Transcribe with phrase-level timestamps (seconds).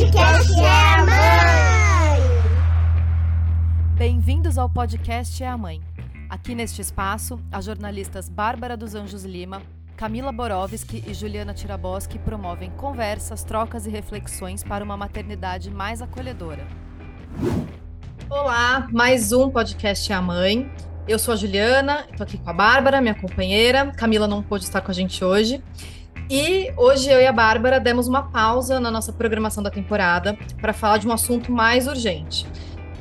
[0.00, 2.20] podcast é a mãe!
[3.98, 5.82] Bem-vindos ao podcast É a Mãe.
[6.26, 9.60] Aqui neste espaço, as jornalistas Bárbara dos Anjos Lima,
[9.98, 16.66] Camila Borowski e Juliana Tiraboski promovem conversas, trocas e reflexões para uma maternidade mais acolhedora.
[18.30, 20.72] Olá, mais um podcast É a Mãe.
[21.06, 23.92] Eu sou a Juliana, estou aqui com a Bárbara, minha companheira.
[23.92, 25.62] Camila não pôde estar com a gente hoje.
[26.28, 30.72] E hoje eu e a Bárbara demos uma pausa na nossa programação da temporada para
[30.72, 32.46] falar de um assunto mais urgente,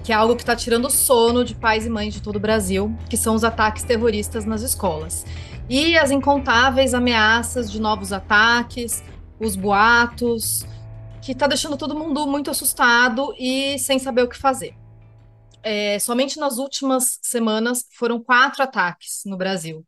[0.04, 2.40] que é algo que está tirando o sono de pais e mães de todo o
[2.40, 5.26] Brasil, que são os ataques terroristas nas escolas.
[5.70, 9.04] E as incontáveis ameaças de novos ataques,
[9.40, 10.66] os boatos,
[11.22, 14.74] que está deixando todo mundo muito assustado e sem saber o que fazer.
[15.62, 19.86] É, somente nas últimas semanas foram quatro ataques no Brasil.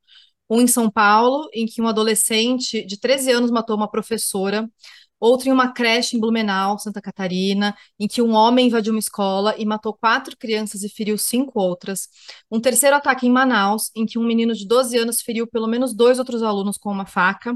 [0.51, 4.69] Um em São Paulo, em que um adolescente de 13 anos matou uma professora.
[5.17, 9.55] Outro em uma creche em Blumenau, Santa Catarina, em que um homem invadiu uma escola
[9.57, 12.09] e matou quatro crianças e feriu cinco outras.
[12.51, 15.93] Um terceiro ataque em Manaus, em que um menino de 12 anos feriu pelo menos
[15.93, 17.55] dois outros alunos com uma faca.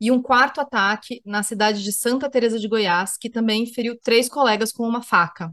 [0.00, 4.28] E um quarto ataque na cidade de Santa Teresa de Goiás, que também feriu três
[4.28, 5.52] colegas com uma faca.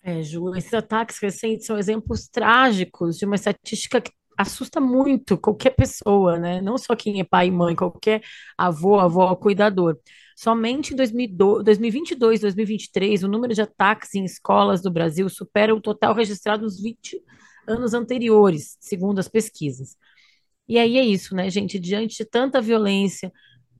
[0.00, 5.70] É, Ju, esses ataques recentes são exemplos trágicos de uma estatística que assusta muito qualquer
[5.70, 6.60] pessoa, né?
[6.60, 8.22] Não só quem é pai e mãe, qualquer
[8.56, 9.98] avô, avó, cuidador.
[10.36, 16.14] Somente em 2022, 2023, o número de ataques em escolas do Brasil supera o total
[16.14, 17.20] registrado nos 20
[17.66, 19.96] anos anteriores, segundo as pesquisas.
[20.68, 21.76] E aí é isso, né, gente?
[21.78, 23.32] Diante de tanta violência,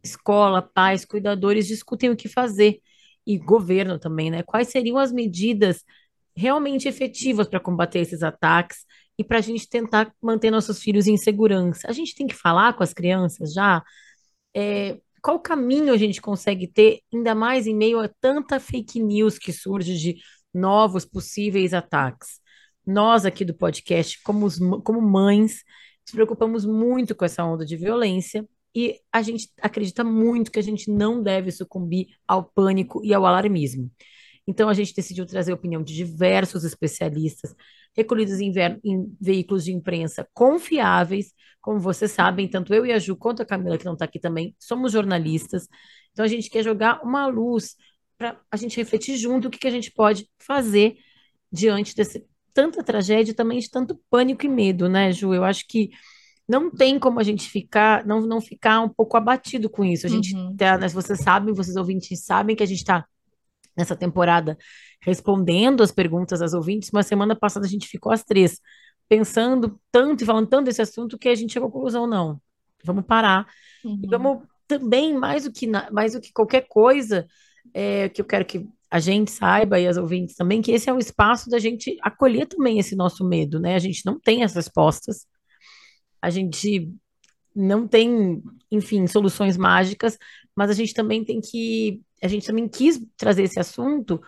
[0.02, 2.80] escola, pais, cuidadores discutem o que fazer.
[3.24, 4.42] E governo também, né?
[4.42, 5.84] Quais seriam as medidas
[6.34, 8.86] realmente efetivas para combater esses ataques
[9.18, 11.88] e para a gente tentar manter nossos filhos em segurança.
[11.88, 13.82] A gente tem que falar com as crianças já
[14.54, 19.38] é, qual caminho a gente consegue ter, ainda mais em meio a tanta fake news
[19.38, 20.16] que surge de
[20.54, 22.40] novos possíveis ataques.
[22.86, 25.62] Nós aqui do podcast, como, os, como mães,
[26.06, 30.62] nos preocupamos muito com essa onda de violência e a gente acredita muito que a
[30.62, 33.90] gente não deve sucumbir ao pânico e ao alarmismo.
[34.46, 37.54] Então, a gente decidiu trazer a opinião de diversos especialistas,
[37.98, 38.52] recolhidos em,
[38.84, 41.32] em, veículos de imprensa confiáveis.
[41.60, 44.20] Como vocês sabem, tanto eu e a Ju, quanto a Camila, que não está aqui
[44.20, 45.66] também, somos jornalistas.
[46.12, 47.74] Então, a gente quer jogar uma luz
[48.16, 50.96] para a gente refletir junto o que, que a gente pode fazer
[51.50, 55.34] diante desse tanta tragédia, também de tanto pânico e medo, né, Ju?
[55.34, 55.90] Eu acho que
[56.48, 60.06] não tem como a gente ficar, não, não ficar um pouco abatido com isso.
[60.06, 60.54] A gente, uhum.
[60.56, 63.04] tá, né, vocês sabem, vocês ouvintes sabem que a gente está
[63.76, 64.56] nessa temporada
[65.00, 66.90] respondendo as perguntas das ouvintes.
[66.90, 68.60] Uma semana passada a gente ficou às três,
[69.08, 72.40] pensando tanto e falando tanto desse assunto que a gente chegou à conclusão, não.
[72.84, 73.46] Vamos parar.
[73.84, 74.00] Uhum.
[74.04, 77.26] E vamos também, mais do que, mais do que qualquer coisa,
[77.72, 80.92] é, que eu quero que a gente saiba e as ouvintes também, que esse é
[80.92, 83.74] um espaço da gente acolher também esse nosso medo, né?
[83.74, 85.26] A gente não tem as respostas,
[86.22, 86.90] a gente
[87.54, 90.16] não tem, enfim, soluções mágicas,
[90.56, 94.20] mas a gente também tem que a gente também quis trazer esse assunto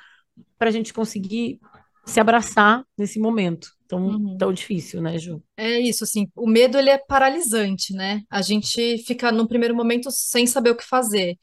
[0.58, 1.58] para a gente conseguir
[2.04, 4.36] se abraçar nesse momento tão, uhum.
[4.38, 5.42] tão difícil, né, Ju?
[5.56, 8.22] É isso, assim, o medo ele é paralisante, né?
[8.30, 11.36] A gente fica num primeiro momento sem saber o que fazer.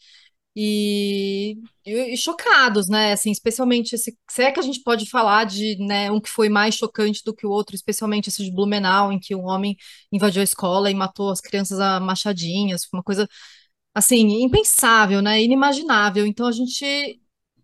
[0.59, 1.55] E,
[1.85, 3.13] e, e, chocados, né?
[3.13, 6.49] Assim, especialmente esse, se é que a gente pode falar de né, um que foi
[6.49, 9.77] mais chocante do que o outro, especialmente esse de Blumenau, em que um homem
[10.11, 13.27] invadiu a escola e matou as crianças a machadinhas, uma coisa
[13.93, 15.41] assim, impensável, né?
[15.43, 16.25] Inimaginável.
[16.25, 17.21] Então a gente,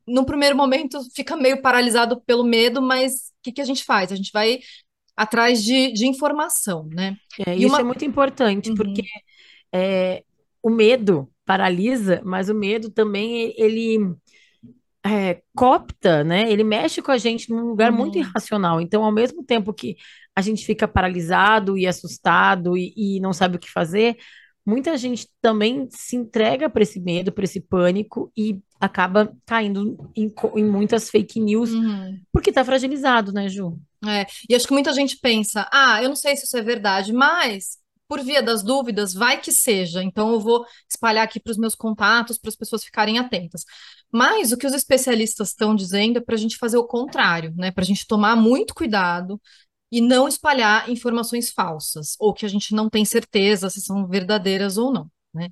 [0.07, 4.11] num primeiro momento, fica meio paralisado pelo medo, mas o que, que a gente faz?
[4.11, 4.59] A gente vai
[5.15, 7.15] atrás de, de informação, né?
[7.45, 7.79] É, isso uma...
[7.79, 8.75] é muito importante, uhum.
[8.75, 9.03] porque
[9.73, 10.23] é,
[10.61, 14.15] o medo paralisa, mas o medo também, ele
[15.05, 16.51] é, copta, né?
[16.51, 17.97] Ele mexe com a gente num lugar uhum.
[17.97, 18.79] muito irracional.
[18.79, 19.97] Então, ao mesmo tempo que
[20.35, 24.17] a gente fica paralisado e assustado e, e não sabe o que fazer,
[24.65, 30.33] muita gente também se entrega para esse medo, para esse pânico e acaba caindo em,
[30.55, 32.19] em muitas fake news, uhum.
[32.31, 33.79] porque está fragilizado, né, Ju?
[34.05, 37.13] É, e acho que muita gente pensa, ah, eu não sei se isso é verdade,
[37.13, 37.77] mas
[38.07, 40.03] por via das dúvidas, vai que seja.
[40.03, 43.63] Então eu vou espalhar aqui para os meus contatos, para as pessoas ficarem atentas.
[44.11, 47.71] Mas o que os especialistas estão dizendo é para a gente fazer o contrário, né?
[47.71, 49.41] Para a gente tomar muito cuidado
[49.93, 54.75] e não espalhar informações falsas, ou que a gente não tem certeza se são verdadeiras
[54.75, 55.07] ou não.
[55.31, 55.49] Né?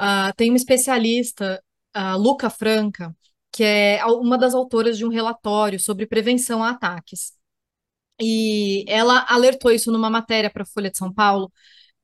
[0.00, 3.14] Uh, tem uma especialista, a Luca Franca,
[3.52, 7.34] que é uma das autoras de um relatório sobre prevenção a ataques.
[8.18, 11.52] E ela alertou isso numa matéria para a Folha de São Paulo,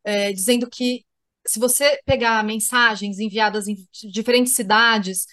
[0.05, 1.03] é, dizendo que
[1.47, 3.75] se você pegar mensagens enviadas em
[4.11, 5.25] diferentes cidades,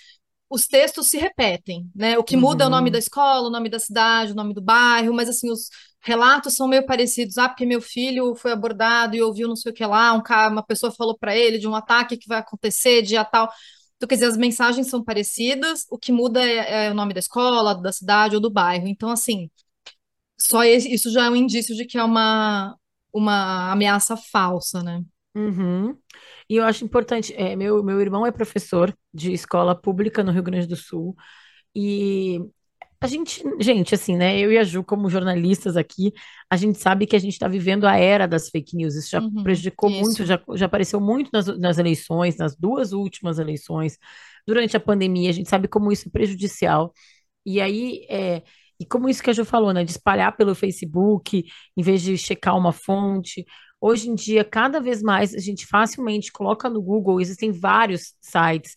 [0.49, 2.17] os textos se repetem, né?
[2.17, 2.93] O que muda é o nome Uhum.
[2.93, 5.69] da escola, o nome da cidade, o nome do bairro, mas assim, os
[6.01, 7.37] relatos são meio parecidos.
[7.37, 10.51] Ah, porque meu filho foi abordado e ouviu não sei o que lá, um cara,
[10.51, 13.49] uma pessoa falou para ele de um ataque que vai acontecer, dia tal.
[13.97, 17.19] Então, quer dizer, as mensagens são parecidas, o que muda é, é o nome da
[17.19, 18.87] escola, da cidade ou do bairro.
[18.87, 19.49] Então, assim,
[20.39, 22.75] só esse- isso já é um indício de que é uma,
[23.13, 25.03] uma ameaça falsa, né?
[25.35, 25.97] Uhum.
[26.49, 30.41] E eu acho importante, é, meu, meu irmão é professor de escola pública no Rio
[30.43, 31.15] Grande do Sul,
[31.75, 32.39] e
[33.01, 36.13] a gente, gente, assim, né, eu e a Ju, como jornalistas aqui,
[36.49, 39.23] a gente sabe que a gente está vivendo a era das fake news, isso já
[39.23, 40.25] Uhum, prejudicou muito, isso.
[40.25, 43.97] já, já apareceu muito nas, nas eleições, nas duas últimas eleições,
[44.47, 46.93] durante a pandemia, a gente sabe como isso é prejudicial,
[47.45, 48.43] e aí, é,
[48.79, 51.45] e como isso que a Ju falou, né, de espalhar pelo Facebook,
[51.75, 53.45] em vez de checar uma fonte,
[53.79, 58.75] Hoje em dia, cada vez mais, a gente facilmente coloca no Google, existem vários sites,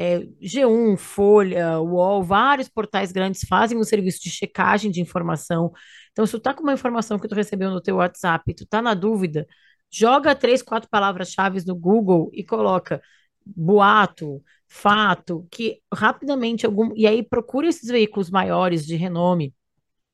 [0.00, 5.70] é, G1, Folha, UOL, vários portais grandes fazem um serviço de checagem de informação.
[6.10, 8.80] Então, se tu tá com uma informação que tu recebeu no teu WhatsApp, tu tá
[8.80, 9.46] na dúvida,
[9.90, 13.02] joga três, quatro palavras-chave no Google e coloca
[13.44, 16.94] boato, fato, que rapidamente algum...
[16.96, 19.54] E aí procura esses veículos maiores de renome,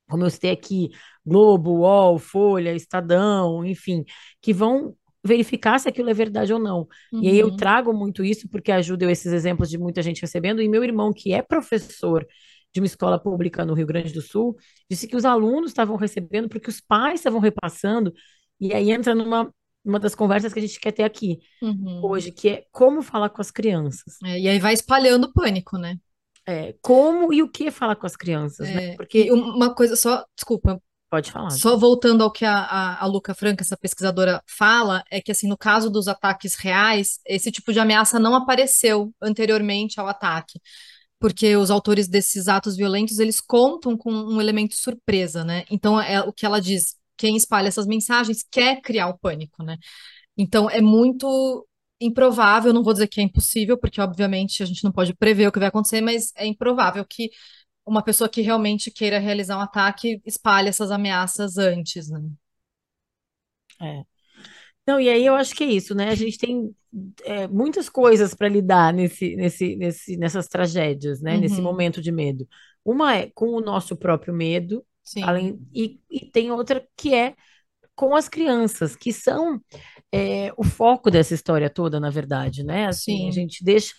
[0.08, 0.90] como eu citei aqui,
[1.24, 4.04] Globo, UOL, Folha, Estadão, enfim,
[4.42, 6.86] que vão verificar se aquilo é verdade ou não.
[7.20, 10.20] E aí eu Uhum, trago muito isso porque ajuda eu esses exemplos de muita gente
[10.22, 12.26] recebendo, e meu irmão, que é professor
[12.72, 14.56] de uma escola pública no Rio Grande do Sul,
[14.90, 18.12] disse que os alunos estavam recebendo porque os pais estavam repassando,
[18.60, 19.52] e aí entra numa
[19.84, 22.00] uma das conversas que a gente quer ter aqui uhum.
[22.02, 24.16] hoje, que é como falar com as crianças.
[24.24, 25.98] É, e aí vai espalhando o pânico, né?
[26.48, 28.80] É, como e o que falar com as crianças, né?
[28.92, 30.80] É, e Porque uma coisa só, desculpa,
[31.16, 31.50] pode falar.
[31.50, 35.48] só voltando ao que a, a, a Luca Franca, essa pesquisadora, fala, é que assim,
[35.48, 40.60] no caso dos ataques reais, esse tipo de ameaça não apareceu anteriormente ao ataque,
[41.18, 45.64] porque os autores desses atos violentos, eles contam com um elemento surpresa, né?
[45.70, 49.78] Então, é o que ela diz, quem espalha essas mensagens quer criar o pânico, né?
[50.36, 51.66] Então, é muito
[51.98, 55.52] improvável, não vou dizer que é impossível, porque obviamente a gente não pode prever o
[55.52, 57.30] que vai acontecer, mas é improvável que
[57.86, 62.20] uma pessoa que realmente queira realizar um ataque espalhe essas ameaças antes, né?
[63.80, 64.04] É.
[64.86, 66.10] Não, e aí eu acho que é isso, né?
[66.10, 66.74] A gente tem
[67.24, 71.38] é, muitas coisas para lidar nesse, nesse, nesse, nessas tragédias, né?
[71.38, 72.48] Nesse Uhum, momento de medo.
[72.84, 77.34] Uma é com o nosso próprio medo, sim, além, e, e tem outra que é
[77.96, 79.60] com as crianças, que são
[80.12, 82.86] é, o foco dessa história toda, na verdade, né?
[82.88, 83.32] Assim, a sim.
[83.32, 83.94] gente deixa.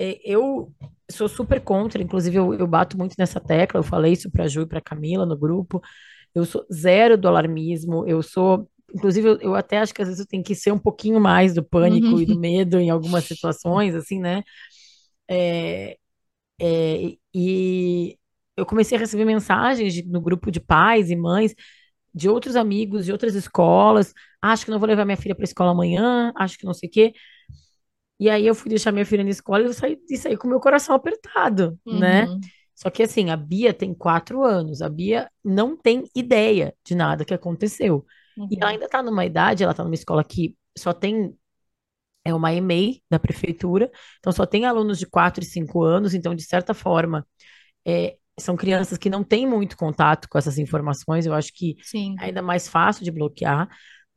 [0.00, 0.72] É, eu
[1.10, 4.48] sou super contra, inclusive eu, eu bato muito nessa tecla, eu falei isso para a
[4.48, 5.82] Ju e para Camila no grupo.
[6.34, 8.70] Eu sou zero do alarmismo, eu sou.
[8.94, 11.54] Inclusive, eu, eu até acho que às vezes eu tenho que ser um pouquinho mais
[11.54, 14.44] do pânico e do Uhum, medo em algumas situações, assim, né?
[15.28, 15.96] É,
[16.60, 18.18] é, e
[18.56, 21.54] eu comecei a receber mensagens de- no grupo de pais e mães
[22.14, 24.14] de outros amigos de outras escolas.
[24.42, 26.88] Acho que não vou levar minha filha para a escola amanhã, acho que não sei
[26.88, 27.12] o quê.
[28.20, 30.48] E aí eu fui deixar minha filha na escola e eu saí, e saí com
[30.48, 32.30] o meu coração apertado, né?
[32.30, 36.94] uhum, Só que assim, a Bia tem quatro anos, a Bia não tem ideia de
[36.96, 38.06] nada que aconteceu.
[38.50, 41.36] E ela uhum, ainda está numa idade, ela está numa escola que só tem,
[42.24, 46.34] é uma EMEI da prefeitura, então só tem alunos de 4 e 5 anos, então
[46.34, 47.26] de certa forma,
[47.86, 52.20] é, são crianças que não têm muito contato com essas informações, eu acho que sim,
[52.20, 53.68] é ainda mais fácil de bloquear,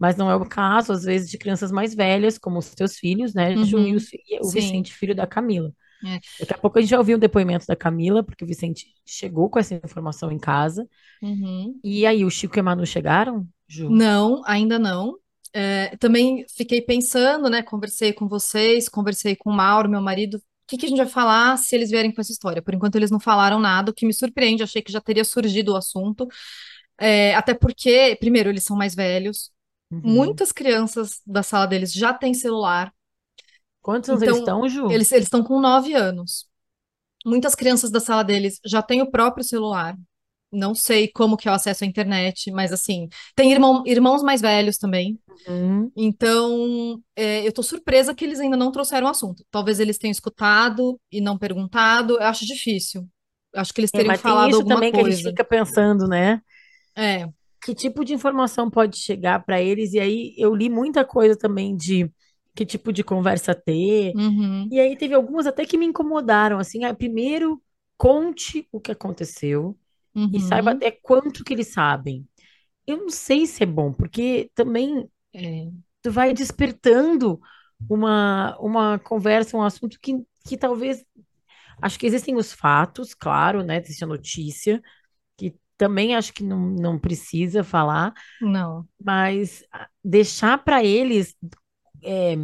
[0.03, 3.33] mas não é o caso, às vezes, de crianças mais velhas, como os teus filhos,
[3.33, 4.51] né, Ju, e o, uhum, e.
[4.53, 5.71] Vicente, filho da Camila.
[6.05, 6.19] é.
[6.41, 9.49] Daqui a pouco a gente já ouviu o depoimento da Camila, porque o Vicente chegou
[9.49, 10.85] com essa informação em casa.
[11.21, 11.79] Uhum.
[11.81, 13.89] E aí, o Chico e a Manu chegaram, Ju?
[13.89, 15.15] Não, ainda não.
[15.53, 17.63] É, também fiquei pensando, né?
[17.63, 20.35] Conversei com vocês, conversei com o Mauro, meu marido.
[20.35, 22.61] O que que a gente vai falar se eles vierem com essa história?
[22.61, 24.63] Por enquanto, eles não falaram nada, o que me surpreende.
[24.63, 26.27] Achei que já teria surgido o assunto.
[26.99, 29.52] É, até porque, primeiro, eles são mais velhos.
[30.03, 30.03] Uhum.
[30.03, 32.93] Muitas crianças da sala deles já têm celular.
[33.83, 34.87] Quantos anos eles Então, estão, Ju?
[34.87, 36.47] eles eles estão com nove anos.
[37.25, 39.97] Muitas crianças da sala deles já têm o próprio celular.
[40.51, 44.41] Não sei como que é o acesso à internet, mas assim, tem irmão, irmãos mais
[44.41, 45.19] velhos também.
[45.47, 45.93] Uhum.
[45.95, 49.45] Então, é, eu tô surpresa que eles ainda não trouxeram o assunto.
[49.51, 52.15] Talvez eles tenham escutado e não perguntado.
[52.15, 53.09] Eu acho difícil.
[53.53, 55.23] Eu acho que eles É, teriam mas tem falado isso alguma também que a gente
[55.23, 55.29] coisa.
[55.29, 56.41] fica pensando, né?
[56.95, 57.33] É.
[57.63, 59.93] Que tipo de informação pode chegar para eles?
[59.93, 62.11] E aí, eu li muita coisa também de
[62.55, 64.13] que tipo de conversa ter.
[64.13, 66.83] Uhum, E aí, teve algumas até que me incomodaram, assim.
[66.85, 67.61] Ah, primeiro,
[67.97, 69.77] conte o que aconteceu
[70.31, 72.27] e saiba uhum, até quanto que eles sabem.
[72.87, 77.39] Eu não sei se é bom, porque também é, tu vai despertando
[77.89, 80.13] uma, uma conversa, um assunto que,
[80.47, 81.05] que talvez
[81.81, 83.77] Acho que existem os fatos, claro, né?
[83.79, 84.81] Existe a notícia,
[85.87, 88.87] também acho que não, não precisa falar, Não.
[89.03, 91.35] mas ah, deixar para eles
[92.03, 92.35] é,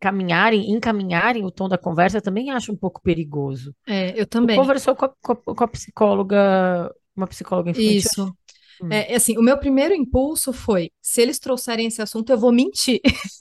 [0.00, 3.74] caminharem, encaminharem o tom da conversa também acho um pouco perigoso.
[3.86, 4.56] É, eu Tu também.
[4.56, 7.96] conversou com a, com a- psicóloga, uma psicóloga infantil?
[7.96, 8.34] Isso.
[8.80, 8.88] Hum.
[8.92, 12.52] É, é assim, o meu primeiro impulso foi: se eles trouxerem esse assunto, eu vou
[12.52, 13.00] mentir.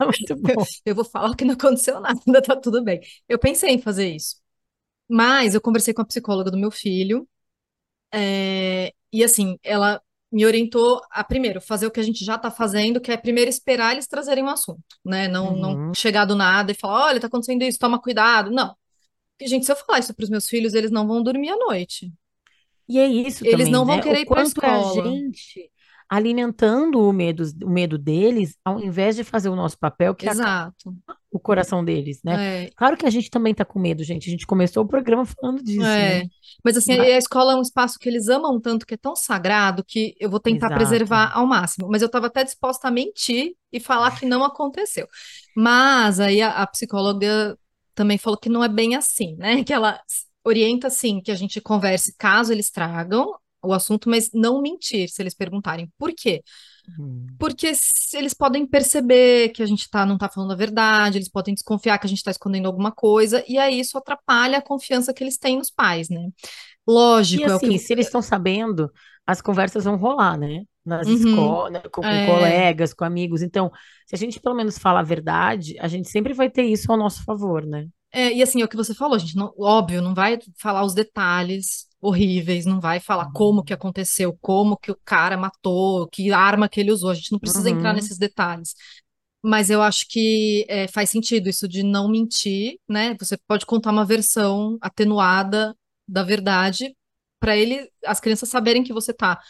[0.00, 0.64] Muito bom.
[0.84, 3.00] Eu vou falar que não aconteceu nada, tá tudo bem.
[3.28, 4.36] Eu pensei em fazer isso.
[5.08, 7.28] Mas eu conversei com a psicóloga do meu filho,
[8.12, 10.00] é, e assim, ela
[10.32, 13.48] me orientou a primeiro fazer o que a gente já tá fazendo, que é primeiro
[13.50, 15.28] esperar eles trazerem um assunto, né?
[15.28, 15.92] Não, não Uhum.
[15.94, 18.50] chegar do nada e falar, olha, tá acontecendo isso, toma cuidado.
[18.50, 18.74] Não.
[19.38, 21.56] Porque, gente, se eu falar isso para os meus filhos, eles não vão dormir à
[21.56, 22.12] noite.
[22.88, 24.02] E é isso Eles também, não vão né?
[24.02, 25.02] querer O ir para a é a escola.
[25.02, 25.70] gente
[26.08, 30.30] alimentando o medo, o medo deles, ao invés de fazer o nosso papel, que é
[30.30, 30.94] Exato.
[31.36, 32.64] O coração deles, né?
[32.66, 34.28] É, Claro que a gente também tá com medo, gente.
[34.28, 36.18] A gente começou o programa falando disso, né?
[36.20, 36.22] É,
[36.64, 39.14] mas assim, Mas- a escola é um espaço que eles amam tanto, que é tão
[39.14, 40.74] sagrado, que eu vou tentar Exato.
[40.76, 41.88] preservar ao máximo.
[41.90, 45.06] Mas eu estava até disposta a mentir e falar que não aconteceu.
[45.56, 47.56] Mas aí a, a psicóloga
[47.94, 49.62] também falou que não é bem assim, né?
[49.64, 50.00] Que ela
[50.44, 55.20] orienta, assim, que a gente converse caso eles tragam o assunto, mas não mentir se
[55.22, 55.90] eles perguntarem.
[55.98, 56.42] Por quê?
[56.96, 57.38] Hum.
[57.38, 57.70] Porque
[58.14, 61.98] eles podem perceber que a gente tá, não tá falando a verdade, eles podem desconfiar
[61.98, 65.36] que a gente tá escondendo alguma coisa, e aí isso atrapalha a confiança que eles
[65.38, 66.28] têm nos pais, né?
[67.34, 67.78] E Lógico, é o assim, que.
[67.78, 68.90] se eles estão sabendo,
[69.26, 70.64] as conversas vão rolar, né?
[70.84, 73.42] Nas Uhum, escolas, com, com é, colegas, com amigos.
[73.42, 73.70] Então,
[74.06, 76.98] se a gente pelo menos fala a verdade, a gente sempre vai ter isso ao
[76.98, 77.88] nosso favor, né?
[78.12, 80.94] é, e assim, é o que você falou, gente, não- óbvio, não vai falar os
[80.94, 86.68] detalhes horríveis, não vai falar como que aconteceu, como que o cara matou, que arma
[86.68, 87.94] que ele usou, a gente não precisa entrar Uhum.
[87.94, 88.74] nesses detalhes.
[89.42, 93.16] Mas eu acho que é, faz sentido isso de não mentir, né?
[93.20, 95.76] Você pode contar uma versão atenuada
[96.08, 96.96] da verdade
[97.38, 99.40] para ele, as crianças saberem que você tá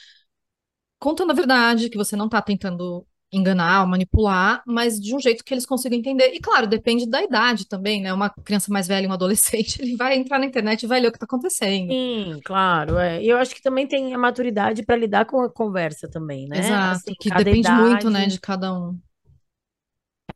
[0.99, 5.45] contando a verdade, que você não tá tentando enganar ou manipular, mas de um jeito
[5.45, 6.33] que eles consigam entender.
[6.35, 8.13] E claro, depende da idade também, né?
[8.13, 11.09] Uma criança mais velha e um adolescente, ele vai entrar na internet e vai ler
[11.09, 11.97] o que tá acontecendo.
[11.97, 13.23] Sim, claro, é.
[13.23, 16.75] E eu acho que também tem a maturidade para lidar com a conversa também, né?
[16.75, 18.27] Exato, Assim, que depende muito, né, idade.
[18.27, 19.01] de cada um.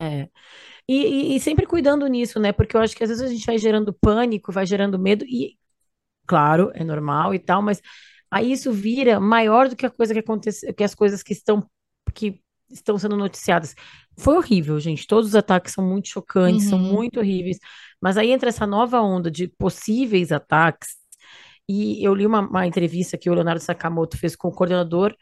[0.00, 0.28] É.
[0.88, 2.52] E, e- e sempre cuidando nisso, né?
[2.52, 5.59] Porque eu acho que às vezes a gente vai gerando pânico, vai gerando medo, e
[6.26, 7.80] claro, é normal e tal, mas
[8.30, 11.69] aí isso vira maior do que a coisa que acontece, que as coisas que estão
[12.14, 13.75] que estão sendo noticiadas.
[14.19, 15.07] Foi horrível, gente.
[15.07, 17.59] Todos os ataques são muito chocantes, são Uhum, muito horríveis.
[18.00, 20.91] Mas aí entra essa nova onda de possíveis ataques.
[21.69, 25.15] E eu li uma, uma entrevista que o Leonardo Sakamoto fez com o coordenador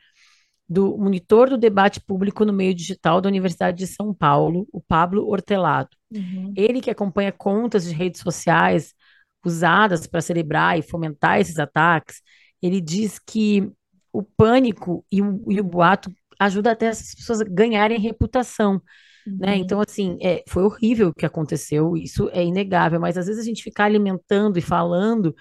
[0.68, 5.26] do monitor do debate público no meio digital da Universidade de São Paulo, o Pablo
[5.28, 5.90] Hortelado.
[6.10, 8.94] uhum, Ele que acompanha contas de redes sociais
[9.44, 12.22] usadas para celebrar e fomentar esses ataques,
[12.62, 13.70] ele diz que
[14.12, 18.80] o pânico e o, e o boato ajuda até essas pessoas a ganharem reputação,
[19.38, 19.56] né?
[19.56, 19.58] uhum.
[19.58, 23.46] Então, assim, é, foi horrível o que aconteceu, isso é inegável, mas às vezes a
[23.46, 25.34] gente ficar alimentando e falando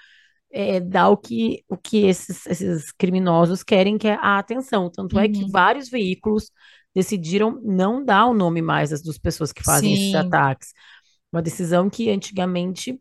[0.51, 4.89] é, dá o que, o que esses, esses criminosos querem, que é a atenção.
[4.91, 5.51] Tanto é que Uhum.
[5.51, 6.51] vários veículos
[6.95, 10.73] decidiram não dar o nome mais das duas pessoas que fazem esses Sim, ataques.
[11.31, 12.99] Uma decisão que antigamente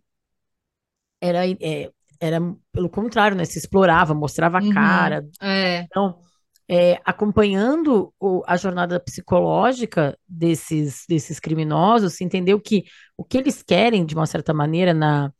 [1.21, 2.39] era, é, era
[2.73, 3.45] pelo contrário, né?
[3.45, 5.27] Se explorava, mostrava a uhum, cara.
[5.41, 6.21] é, Então,
[6.69, 12.85] é, acompanhando o- a jornada psicológica desses, desses criminosos, se entendeu que
[13.17, 15.33] o que eles querem, de uma certa maneira, na,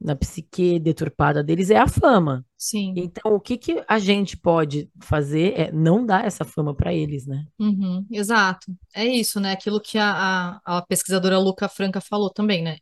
[0.00, 2.44] na psique deturpada deles é a fama.
[2.56, 6.94] sim, Então, o que que a gente pode fazer é não dar essa fama para
[6.94, 7.44] eles, né?
[7.58, 8.76] uhum, exato.
[8.94, 9.52] É isso, né?
[9.52, 12.78] Aquilo que a, a, a pesquisadora Luca Franca falou também, né?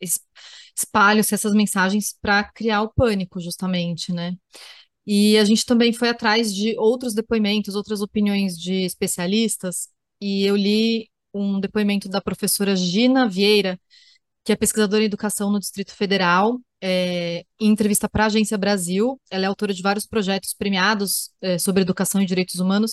[0.00, 0.20] Es-
[0.76, 4.34] Espalham-se essas mensagens para criar o pânico, justamente, né?
[5.06, 9.88] E a gente também foi atrás de outros depoimentos, outras opiniões de especialistas,
[10.20, 13.80] e eu li um depoimento da professora Gina Vieira,
[14.44, 19.20] que é pesquisadora em educação no Distrito Federal, é, em entrevista para a Agência Brasil.
[19.30, 22.92] Ela é autora de vários projetos premiados, é, sobre educação e direitos humanos,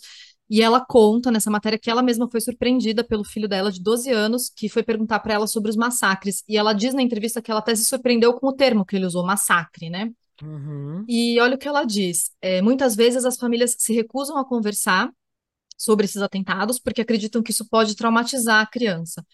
[0.49, 4.09] e ela conta nessa matéria que ela mesma foi surpreendida pelo filho dela de 12
[4.09, 6.43] anos, que foi perguntar para ela sobre os massacres.
[6.47, 9.05] E ela diz na entrevista que ela até se surpreendeu com o termo que ele
[9.05, 10.09] usou, massacre, né?
[10.41, 11.05] Uhum.
[11.08, 12.31] E olha o que ela diz.
[12.41, 15.10] é, muitas vezes as famílias se recusam a conversar
[15.77, 19.25] sobre esses atentados porque acreditam que isso pode traumatizar a criança.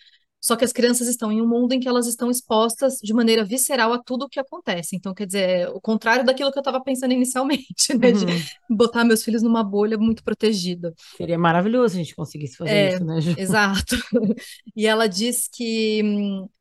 [0.42, 3.44] Só que as crianças estão em um mundo em que elas estão expostas de maneira
[3.44, 4.96] visceral a tudo o que acontece.
[4.96, 8.12] Então, quer dizer, é o contrário daquilo que eu estava pensando inicialmente, né?
[8.12, 8.44] De Uhum.
[8.70, 10.94] botar meus filhos numa bolha muito protegida.
[11.18, 13.36] Seria maravilhoso se a gente conseguisse fazer É, isso, né, Ju?
[13.36, 13.96] exato.
[14.76, 16.02] E ela diz que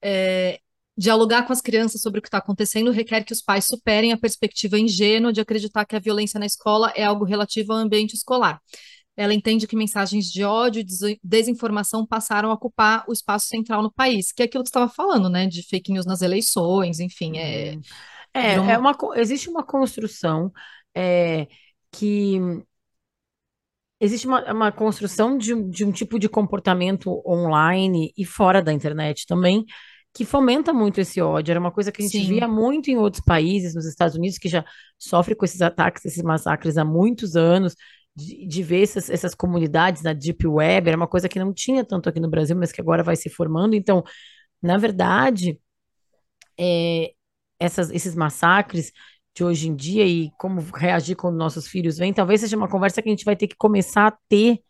[0.01, 0.61] é,
[0.97, 4.17] Dialogar com as crianças sobre o que está acontecendo requer que os pais superem a
[4.17, 8.61] perspectiva ingênua de acreditar que a violência na escola é algo relativo ao ambiente escolar.
[9.17, 13.93] Ela entende que mensagens de ódio e desinformação passaram a ocupar o espaço central no
[13.93, 15.47] país, que é aquilo que você estava falando, né?
[15.47, 17.39] De fake news nas eleições, enfim.
[17.39, 17.81] É, uhum.
[18.35, 18.73] é, uma...
[18.73, 20.53] é uma, existe uma construção
[20.95, 21.47] é,
[21.93, 22.41] que
[24.01, 29.27] existe uma, uma construção de, de um tipo de comportamento online e fora da internet
[29.27, 29.65] também,
[30.15, 31.51] que fomenta muito esse ódio.
[31.51, 32.29] Era uma coisa que a gente Sim.
[32.29, 34.65] via muito em outros países, nos Estados Unidos, que já
[34.97, 37.75] sofre com esses ataques, esses massacres há muitos anos,
[38.15, 41.85] de, de ver essas, essas comunidades na Deep Web, era uma coisa que não tinha
[41.85, 43.75] tanto aqui no Brasil, mas que agora vai se formando.
[43.75, 44.05] Então,
[44.63, 45.59] na verdade,
[46.59, 47.13] é,
[47.59, 48.93] essas, esses massacres
[49.35, 53.03] de hoje em dia e como reagir quando nossos filhos vêm, talvez seja uma conversa
[53.03, 54.61] que a gente vai ter que começar a ter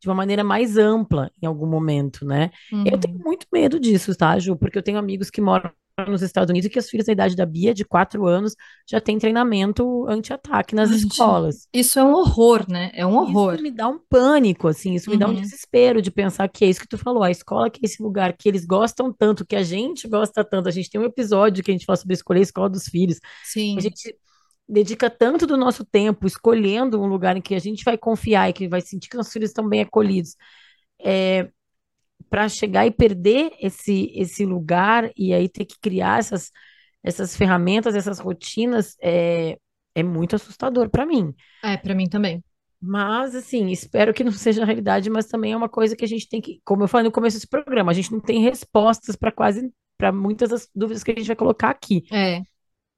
[0.00, 2.50] de uma maneira mais ampla em algum momento, né?
[2.72, 2.84] Uhum.
[2.86, 4.56] Eu tenho muito medo disso, tá, Ju?
[4.56, 5.70] Porque eu tenho amigos que moram
[6.08, 8.54] nos Estados Unidos e que as filhas da idade da Bia, de quatro anos,
[8.88, 11.68] já têm treinamento anti-ataque nas Gente, escolas.
[11.72, 12.90] Isso é um horror, né?
[12.94, 13.54] É um horror.
[13.54, 15.40] Isso me dá um pânico, assim, isso me dá um uhum.
[15.40, 18.32] desespero de pensar que é isso que tu falou, a escola que é esse lugar
[18.32, 20.68] que eles gostam tanto, que a gente gosta tanto.
[20.68, 23.20] A gente tem um episódio que a gente fala sobre escolher a escola dos filhos.
[23.44, 23.76] Sim.
[23.76, 24.14] A gente
[24.70, 28.52] dedica tanto do nosso tempo escolhendo um lugar em que a gente vai confiar e
[28.52, 30.36] que vai sentir que nossos filhos estão bem acolhidos.
[31.02, 31.50] É,
[32.28, 36.50] para chegar e perder esse, esse lugar e aí ter que criar essas,
[37.02, 39.58] essas ferramentas, essas rotinas, é,
[39.94, 41.34] é muito assustador para mim.
[41.64, 42.42] É, para mim também.
[42.80, 46.08] Mas, assim, espero que não seja a realidade, mas também é uma coisa que a
[46.08, 49.16] gente tem que, como eu falei no começo desse programa, a gente não tem respostas
[49.16, 52.04] para quase, para muitas das dúvidas que a gente vai colocar aqui.
[52.12, 52.42] É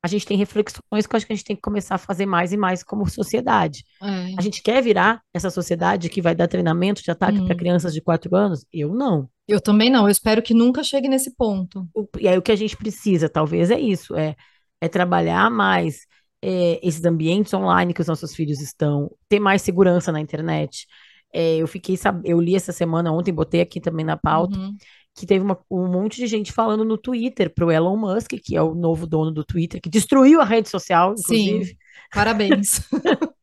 [0.05, 2.27] a gente tem reflexões que eu acho que a gente tem que começar a fazer
[2.27, 3.85] mais e mais como sociedade.
[4.03, 4.35] É.
[4.37, 7.47] A gente quer virar essa sociedade que vai dar treinamento de ataque hum.
[7.47, 8.67] para crianças de quatro anos?
[8.73, 9.29] Eu não.
[9.47, 10.07] Eu também não.
[10.07, 11.87] Eu espero que nunca chegue nesse ponto.
[11.95, 14.35] O, e aí o que a gente precisa, talvez, é isso: é,
[14.81, 16.01] é trabalhar mais
[16.43, 20.87] é, esses ambientes online que os nossos filhos estão, ter mais segurança na internet.
[21.33, 24.59] É, eu fiquei, eu li essa semana ontem, botei aqui também na pauta.
[24.59, 24.77] Uhum
[25.15, 28.57] que teve uma, um monte de gente falando no Twitter para o Elon Musk, que
[28.57, 31.65] é o novo dono do Twitter, que destruiu a rede social, inclusive.
[31.67, 31.77] Sim,
[32.13, 32.81] parabéns.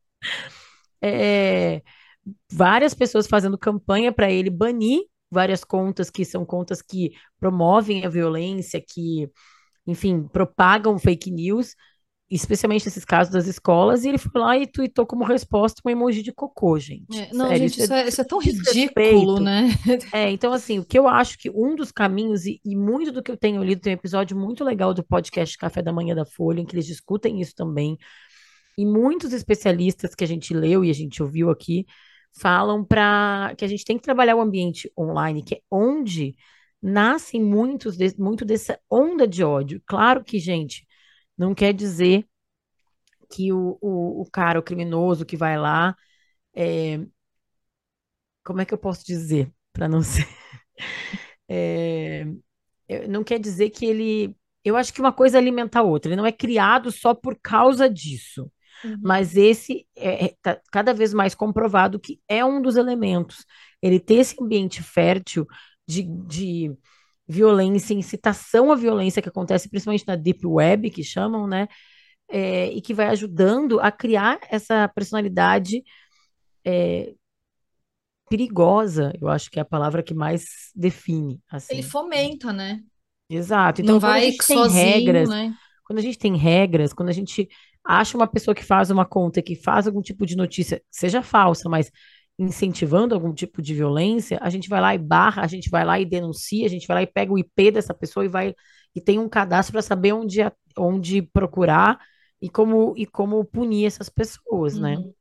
[1.01, 1.81] é,
[2.51, 5.01] várias pessoas fazendo campanha para ele banir
[5.31, 9.29] várias contas que são contas que promovem a violência, que,
[9.85, 11.75] enfim, propagam fake news
[12.29, 16.21] especialmente nesses casos das escolas, e ele foi lá e tweetou como resposta um emoji
[16.21, 17.17] de cocô, gente.
[17.17, 19.69] É, não, Sério, gente, isso é, isso é, tão ridículo, né?
[20.13, 23.23] É, então, assim, o que eu acho que um dos caminhos, e, e, muito do
[23.23, 26.25] que eu tenho lido, tem um episódio muito legal do podcast Café da Manhã da
[26.25, 27.97] Folha, em que eles discutem isso também,
[28.77, 31.85] e muitos especialistas que a gente leu e a gente ouviu aqui
[32.31, 36.35] falam para que a gente tem que trabalhar o ambiente online, que é onde
[36.81, 39.81] nascem muitos de, muito dessa onda de ódio.
[39.85, 40.87] Claro que, gente,
[41.39, 42.27] não quer dizer
[43.31, 45.95] que o, o, o cara, o criminoso que vai lá,
[46.53, 46.99] é,
[48.43, 50.27] como é que eu posso dizer para não ser,
[51.47, 52.25] é,
[53.07, 56.09] não quer dizer que ele, eu acho que uma coisa alimenta a outra.
[56.09, 58.51] Ele não é criado só por causa disso.
[58.83, 58.97] Uhum.
[59.01, 63.45] Mas esse é, é tá cada vez mais comprovado que é um dos elementos.
[63.81, 65.45] Ele ter esse ambiente fértil
[65.87, 66.77] de, de
[67.29, 71.67] violência, incitação à violência que acontece principalmente na Deep Web, que chamam, né?
[72.27, 75.83] É, e que vai ajudando a criar essa personalidade
[76.65, 77.13] é,
[78.29, 81.39] perigosa, eu acho que é a palavra que mais define.
[81.51, 81.73] Assim.
[81.73, 82.81] Ele fomenta, né?
[83.29, 83.81] Exato.
[83.81, 85.53] Então, Não vai sozinho, regras, né?
[85.85, 87.47] Quando a gente tem regras, quando a gente
[87.83, 91.67] acha uma pessoa que faz uma conta, que faz algum tipo de notícia, seja falsa,
[91.69, 91.91] mas
[92.39, 95.99] incentivando algum tipo de violência, a gente vai lá e barra, a gente vai lá
[95.99, 98.55] e denuncia, a gente vai lá e pega o IP dessa pessoa e vai
[98.95, 100.39] e tem um cadastro para saber onde,
[100.77, 101.99] onde procurar
[102.41, 104.95] e como, e como punir essas pessoas, né?
[104.95, 105.05] uhum.
[105.05, 105.11] né?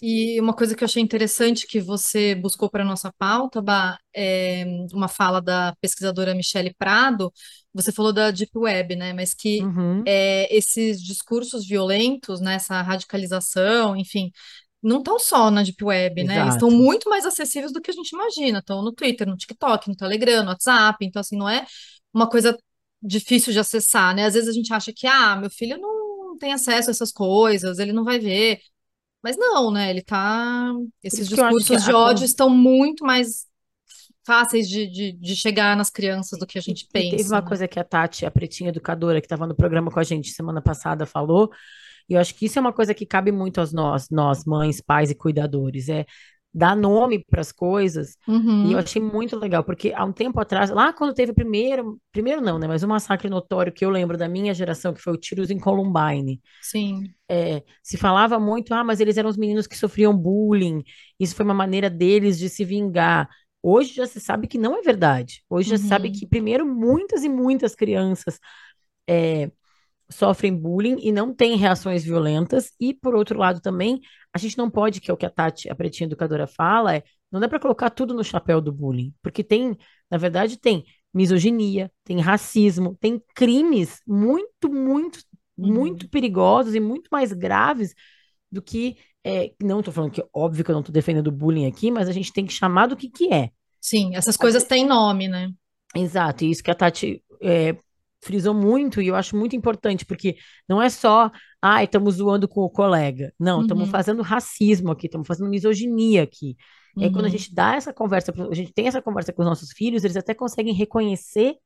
[0.00, 3.98] E uma coisa que eu achei interessante que você buscou para a nossa pauta, Bah,
[4.14, 7.32] é uma fala da pesquisadora Michele Prado,
[7.74, 9.12] você falou da Deep Web, né?
[9.12, 10.04] Mas que uhum.
[10.06, 14.30] é, esses discursos violentos, né, essa radicalização, enfim,
[14.86, 16.42] não estão só na Deep Web, né?
[16.42, 18.60] Eles estão muito mais acessíveis do que a gente imagina.
[18.60, 21.04] Estão no Twitter, no TikTok, no Telegram, no WhatsApp.
[21.04, 21.66] Então, assim, não é
[22.14, 22.56] uma coisa
[23.02, 24.26] difícil de acessar, né?
[24.26, 27.80] Às vezes a gente acha que, ah, meu filho não tem acesso a essas coisas,
[27.80, 28.60] ele não vai ver.
[29.24, 29.90] Mas não, né?
[29.90, 30.72] Ele tá.
[31.02, 32.26] Esses discursos de ódio a...
[32.26, 33.44] estão muito mais
[34.24, 37.14] fáceis de, de, de, chegar nas crianças do que a gente e, pensa.
[37.14, 37.48] E teve uma né?
[37.48, 40.62] coisa que a Tati, a pretinha educadora, que estava no programa com a gente semana
[40.62, 41.50] passada, falou,
[42.08, 44.80] e eu acho que isso é uma coisa que cabe muito aos nós, nós, mães,
[44.80, 46.06] pais e cuidadores, é
[46.52, 48.16] dar nome para as coisas.
[48.26, 48.68] Uhum.
[48.68, 52.00] E eu achei muito legal, porque há um tempo atrás, lá quando teve o primeiro,
[52.12, 52.66] primeiro não, né?
[52.66, 55.58] Mas o massacre notório que eu lembro da minha geração, que foi o tiros em
[55.58, 56.40] Columbine.
[56.60, 57.14] Sim.
[57.28, 60.82] É, se falava muito, ah, mas eles eram os meninos que sofriam bullying,
[61.18, 63.28] isso foi uma maneira deles de se vingar.
[63.62, 65.42] Hoje já se sabe que não é verdade.
[65.50, 66.12] Hoje já se sabe Uhum.
[66.12, 68.38] que, primeiro, muitas e muitas crianças
[69.08, 69.50] é,
[70.10, 72.72] sofrem bullying e não têm reações violentas.
[72.80, 74.00] E, por outro lado, também,
[74.32, 77.02] a gente não pode, que é o que a Tati, a pretinha educadora, fala, é
[77.30, 79.76] não dá para colocar tudo no chapéu do bullying, porque tem,
[80.10, 85.20] na verdade, tem misoginia, tem racismo, tem crimes muito, muito,
[85.58, 85.72] Uhum.
[85.72, 87.94] muito perigosos e muito mais graves
[88.50, 88.96] do que.
[89.24, 92.08] é, não estou falando que, óbvio que eu não estou defendendo o bullying aqui, mas
[92.08, 93.50] a gente tem que chamar do que que é.
[93.80, 95.50] Sim, essas coisas têm nome, né?
[95.94, 97.76] Exato, e isso que a Tati é,
[98.22, 100.36] frisou muito, e eu acho muito importante, porque
[100.68, 101.30] não é só,
[101.62, 103.32] ah, estamos zoando com o colega.
[103.38, 103.90] Não, estamos Uhum.
[103.90, 106.56] fazendo racismo aqui, estamos fazendo misoginia aqui.
[106.98, 107.32] E aí, quando a Uhum.
[107.32, 110.34] gente dá essa conversa, a gente tem essa conversa com os nossos filhos, eles até
[110.34, 111.56] conseguem reconhecer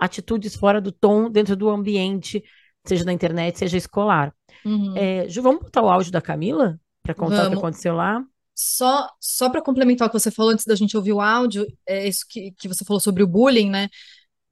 [0.00, 2.42] atitudes fora do tom dentro do ambiente,
[2.86, 4.34] seja na internet, seja escolar.
[4.64, 4.96] Uhum.
[4.96, 7.58] É, Ju, vamos botar o áudio da Camila para contar o que Vamos.
[7.58, 8.24] aconteceu lá?
[8.54, 12.06] Só, só para complementar o que você falou antes da gente ouvir o áudio, é
[12.06, 13.88] isso que, que você falou sobre o bullying, né?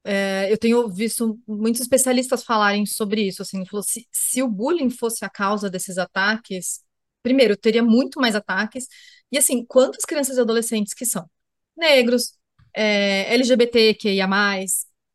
[0.03, 4.89] É, eu tenho visto muitos especialistas falarem sobre isso, assim, falou, se, se o bullying
[4.89, 6.81] fosse a causa desses ataques,
[7.21, 8.87] primeiro, teria muito mais ataques,
[9.31, 11.29] e assim, quantas crianças e adolescentes que são
[11.77, 12.33] negros,
[12.75, 14.27] é, LGBTQIA+,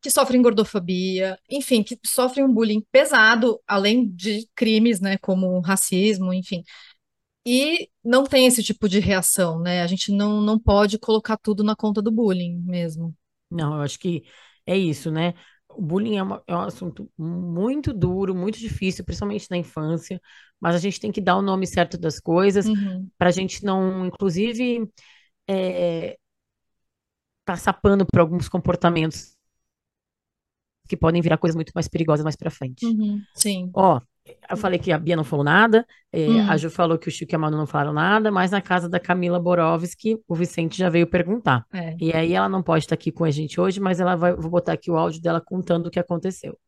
[0.00, 6.32] que sofrem gordofobia, enfim, que sofrem um bullying pesado, além de crimes, né, como racismo,
[6.32, 6.62] enfim,
[7.46, 9.82] e não tem esse tipo de reação, né?
[9.82, 13.14] A gente não, não pode colocar tudo na conta do bullying mesmo.
[13.48, 14.24] Não, eu acho que
[14.66, 15.34] é isso, né?
[15.68, 20.20] O bullying é, uma- é um assunto muito duro, muito difícil, principalmente na infância,
[20.60, 23.64] mas a gente tem que dar o nome certo das coisas Uhum, para a gente
[23.64, 24.90] não, inclusive,
[25.48, 26.18] é,
[27.46, 29.36] passar pano por alguns comportamentos
[30.88, 32.82] que podem virar coisas muito mais perigosas mais para frente.
[32.82, 33.74] uhum, sim.
[33.74, 34.00] Ó,
[34.50, 36.50] eu falei que a Bia não falou nada, é, Hum.
[36.50, 38.88] a Ju falou que o Chico e a Manu não falaram nada, mas na casa
[38.88, 41.64] da Camila Borowski, o Vicente já veio perguntar.
[41.72, 41.96] É.
[42.00, 44.50] E aí ela não pode estar aqui com a gente hoje, mas ela vai, vou
[44.50, 46.58] botar aqui o áudio dela contando o que aconteceu.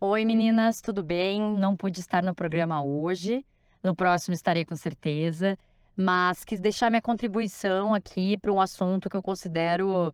[0.00, 1.40] Oi, meninas, tudo bem?
[1.58, 3.44] Não pude estar no programa hoje.
[3.82, 5.58] No próximo estarei com certeza.
[5.96, 10.12] Mas quis deixar minha contribuição aqui para um assunto que eu considero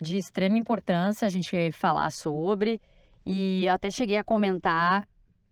[0.00, 2.80] de extrema importância a gente falar sobre.
[3.26, 5.06] E até cheguei a comentar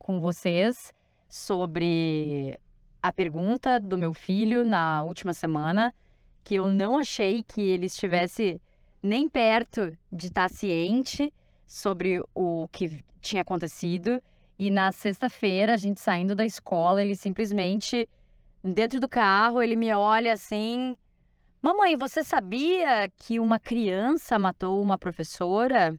[0.06, 0.94] com vocês
[1.28, 2.56] sobre
[3.02, 5.92] a pergunta do meu filho na última semana,
[6.44, 8.62] que eu não achei que ele estivesse
[9.02, 11.34] nem perto de estar ciente
[11.66, 14.22] sobre o que tinha acontecido.
[14.56, 18.08] E na sexta-feira, a gente saindo da escola, ele simplesmente,
[18.62, 20.96] dentro do carro, ele me olha assim:
[21.60, 25.98] Mamãe, você sabia que uma criança matou uma professora?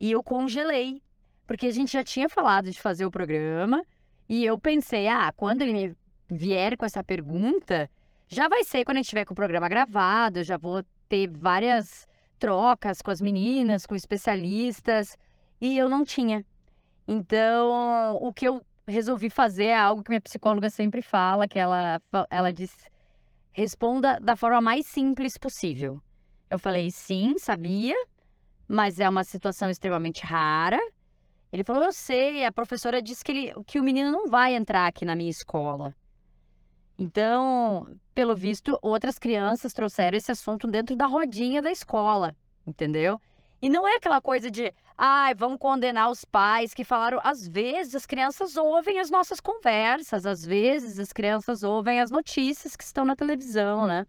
[0.00, 1.02] E eu congelei,
[1.48, 3.82] porque a gente já tinha falado de fazer o programa.
[4.28, 5.96] E eu pensei: ah, quando ele
[6.30, 7.90] vier com essa pergunta,
[8.28, 12.06] já vai ser quando a gente tiver com o programa gravado, já vou ter várias
[12.38, 15.16] trocas com as meninas, com especialistas,
[15.58, 16.44] e eu não tinha.
[17.08, 21.98] Então, o que eu resolvi fazer é algo que minha psicóloga sempre fala, que ela,
[22.30, 22.76] ela diz,
[23.52, 25.98] responda da forma mais simples possível.
[26.50, 27.96] Eu falei, sim, sabia,
[28.68, 30.78] mas é uma situação extremamente rara.
[31.52, 34.86] Ele falou, eu sei, a professora disse que, ele, que o menino não vai entrar
[34.86, 35.94] aqui na minha escola.
[36.98, 43.20] Então, pelo visto, outras crianças trouxeram esse assunto dentro da rodinha da escola, entendeu?
[43.62, 47.20] E não é aquela coisa de, ai, vamos condenar os pais que falaram.
[47.22, 52.76] Às vezes as crianças ouvem as nossas conversas, às vezes as crianças ouvem as notícias
[52.76, 54.06] que estão na televisão, né?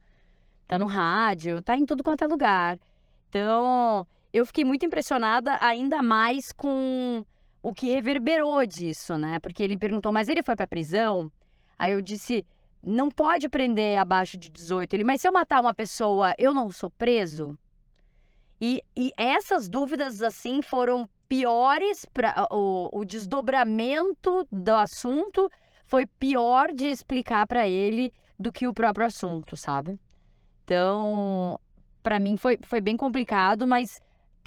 [0.68, 2.80] Tá no rádio, tá em tudo quanto é lugar.
[3.30, 7.26] Então, eu fiquei muito impressionada ainda mais com
[7.62, 9.40] o que reverberou disso, né?
[9.40, 11.32] Porque ele perguntou, mas ele foi pra prisão?
[11.78, 12.46] Aí eu disse,
[12.82, 14.94] não pode prender abaixo de 18.
[14.94, 17.58] Ele, mas se eu matar uma pessoa, eu não sou preso?
[18.62, 25.50] E, e essas dúvidas, assim, foram piores para o, o desdobramento do assunto
[25.86, 30.00] foi pior de explicar para ele do que o próprio assunto, sabe?
[30.64, 31.60] Então,
[32.04, 34.00] para mim foi, foi bem complicado, mas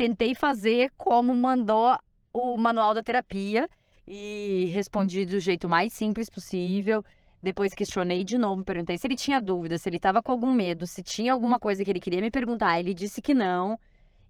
[0.02, 1.96] tentei fazer como mandou
[2.32, 3.68] o manual da terapia
[4.04, 7.04] e respondi do jeito mais simples possível.
[7.40, 10.88] Depois questionei de novo, perguntei se ele tinha dúvida, se ele estava com algum medo,
[10.88, 12.80] se tinha alguma coisa que ele queria me perguntar.
[12.80, 13.78] Ele disse que não.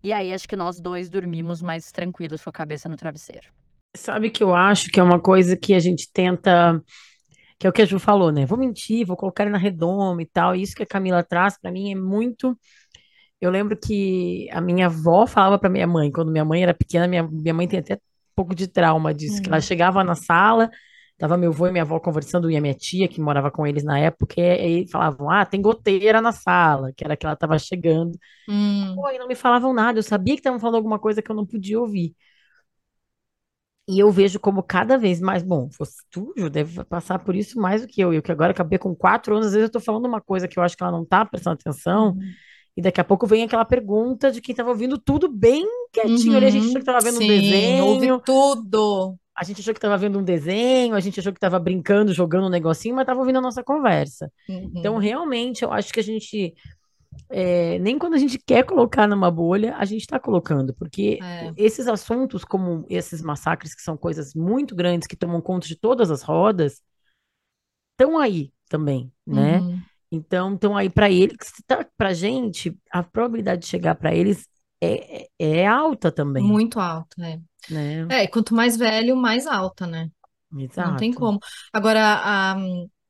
[0.04, 3.48] E aí acho que nós dois dormimos mais tranquilos com a cabeça no travesseiro.
[3.96, 6.82] Sabe que eu acho que é uma coisa que a gente tenta,
[7.58, 8.44] que é o que a Ju falou, né?
[8.44, 10.54] Vou mentir, vou colocar ele na redoma e tal.
[10.54, 12.58] Isso que a Camila traz para mim é muito.
[13.42, 17.08] Eu lembro que a minha avó falava para minha mãe, quando minha mãe era pequena,
[17.08, 17.98] minha, minha mãe tem até um
[18.36, 19.62] pouco de trauma disso, que ela Hum.
[19.62, 20.70] chegava na sala,
[21.18, 23.84] tava meu avô e minha avó conversando, e a minha tia, que morava com eles
[23.84, 27.58] na época, e aí falavam, ah, tem goteira na sala, que era que ela tava
[27.58, 28.18] chegando.
[28.46, 31.30] Hum, Pô, e não me falavam nada, eu sabia que estavam falando alguma coisa que
[31.30, 32.14] eu não podia ouvir.
[33.88, 37.58] E eu vejo como cada vez mais, bom, você, tu, Ju, deve passar por isso
[37.60, 38.14] mais do que eu.
[38.14, 40.56] Eu que agora acabei com quatro anos, às vezes eu tô falando uma coisa que
[40.58, 42.36] eu acho que ela não tá prestando atenção, uhum,
[42.76, 46.46] e daqui a pouco vem aquela pergunta de quem tava ouvindo tudo bem quietinho ali,
[46.46, 49.18] a gente achou que uhum, tava vendo um sim, ouve desenho, tudo.
[49.36, 52.46] a gente achou que tava vendo um desenho, a gente achou que tava brincando, jogando
[52.46, 54.30] um negocinho, mas tava ouvindo a nossa conversa.
[54.74, 56.54] Então, Uhum, realmente, eu acho que a gente
[57.30, 61.54] é, nem quando a gente quer colocar numa bolha, a gente está colocando, porque é,
[61.56, 66.10] esses assuntos, como esses massacres, que são coisas muito grandes, que tomam conta de todas
[66.10, 66.82] as rodas,
[67.92, 69.62] estão aí também, né?
[69.62, 69.71] uhum,
[70.12, 71.36] Então, estão aí para eles,
[71.96, 74.46] para a gente, a probabilidade de chegar para eles
[74.80, 75.28] é, é
[75.62, 77.40] é alta também, muito alto, é.
[77.68, 78.06] né?
[78.08, 80.10] É, quanto mais velho, mais alta, né?
[80.76, 81.18] Não tem Exato.
[81.20, 81.38] como.
[81.72, 82.00] Agora,
[82.54, 82.56] a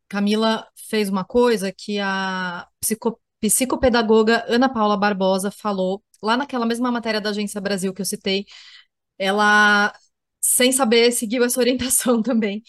[0.08, 6.92] Camila fez uma coisa que a psico- psicopedagoga Ana Paula Barbosa falou lá naquela mesma
[6.92, 8.46] matéria da Agência Brasil que eu citei.
[9.18, 9.92] Ela,
[10.40, 12.62] sem saber, seguiu essa orientação também,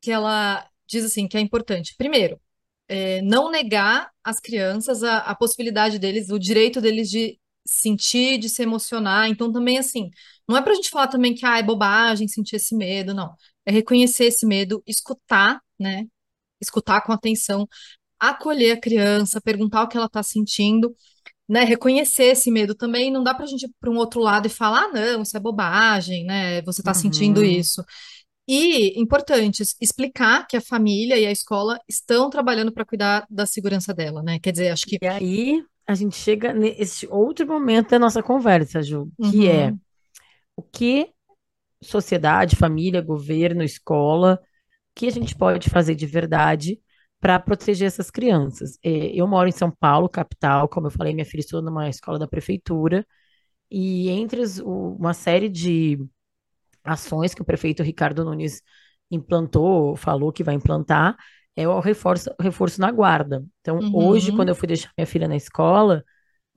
[0.00, 1.94] que ela diz assim que é importante.
[1.98, 2.40] Primeiro,
[2.88, 8.48] é, não negar às crianças a, a possibilidade deles, o direito deles de sentir, de
[8.48, 9.28] se emocionar.
[9.28, 10.10] Então, também, assim,
[10.48, 13.34] não é pra gente falar também que ah, é bobagem sentir esse medo, não.
[13.66, 16.04] É reconhecer esse medo, escutar, né?
[16.60, 17.68] Escutar com atenção,
[18.20, 20.94] acolher a criança, perguntar o que ela está sentindo,
[21.48, 21.64] né?
[21.64, 23.10] Reconhecer esse medo também.
[23.10, 25.40] Não dá pra gente ir para um outro lado e falar, ah, não, isso é
[25.40, 26.62] bobagem, né?
[26.62, 27.46] Você está sentindo Uhum.
[27.46, 27.84] isso.
[28.48, 33.92] E, importante, explicar que a família e a escola estão trabalhando para cuidar da segurança
[33.94, 34.38] dela, né?
[34.40, 34.98] Quer dizer, acho que.
[35.02, 39.78] E aí a gente chega nesse outro momento da nossa conversa, Ju, que é Uhum,
[40.56, 41.10] o que
[41.82, 46.80] sociedade, família, governo, escola, o que a gente pode fazer de verdade
[47.20, 48.78] para proteger essas crianças.
[48.84, 52.18] É, eu moro em São Paulo, capital, como eu falei, minha filha estuda numa escola
[52.18, 53.06] da prefeitura,
[53.70, 55.98] e entre uma série de
[56.84, 58.62] ações que o prefeito Ricardo Nunes
[59.10, 61.16] implantou, falou que vai implantar,
[61.56, 63.44] é o reforço, reforço na guarda.
[63.60, 66.04] Então, hoje, quando uhum, eu fui deixar minha filha na escola,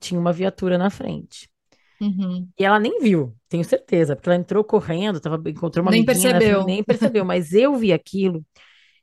[0.00, 1.48] tinha uma viatura na frente.
[2.00, 2.52] uhum.
[2.58, 6.04] E ela nem viu, tenho certeza, porque ela entrou correndo, tava, encontrou uma Nem frente,
[6.04, 6.62] percebeu.
[6.62, 8.44] nem percebeu, mas eu vi aquilo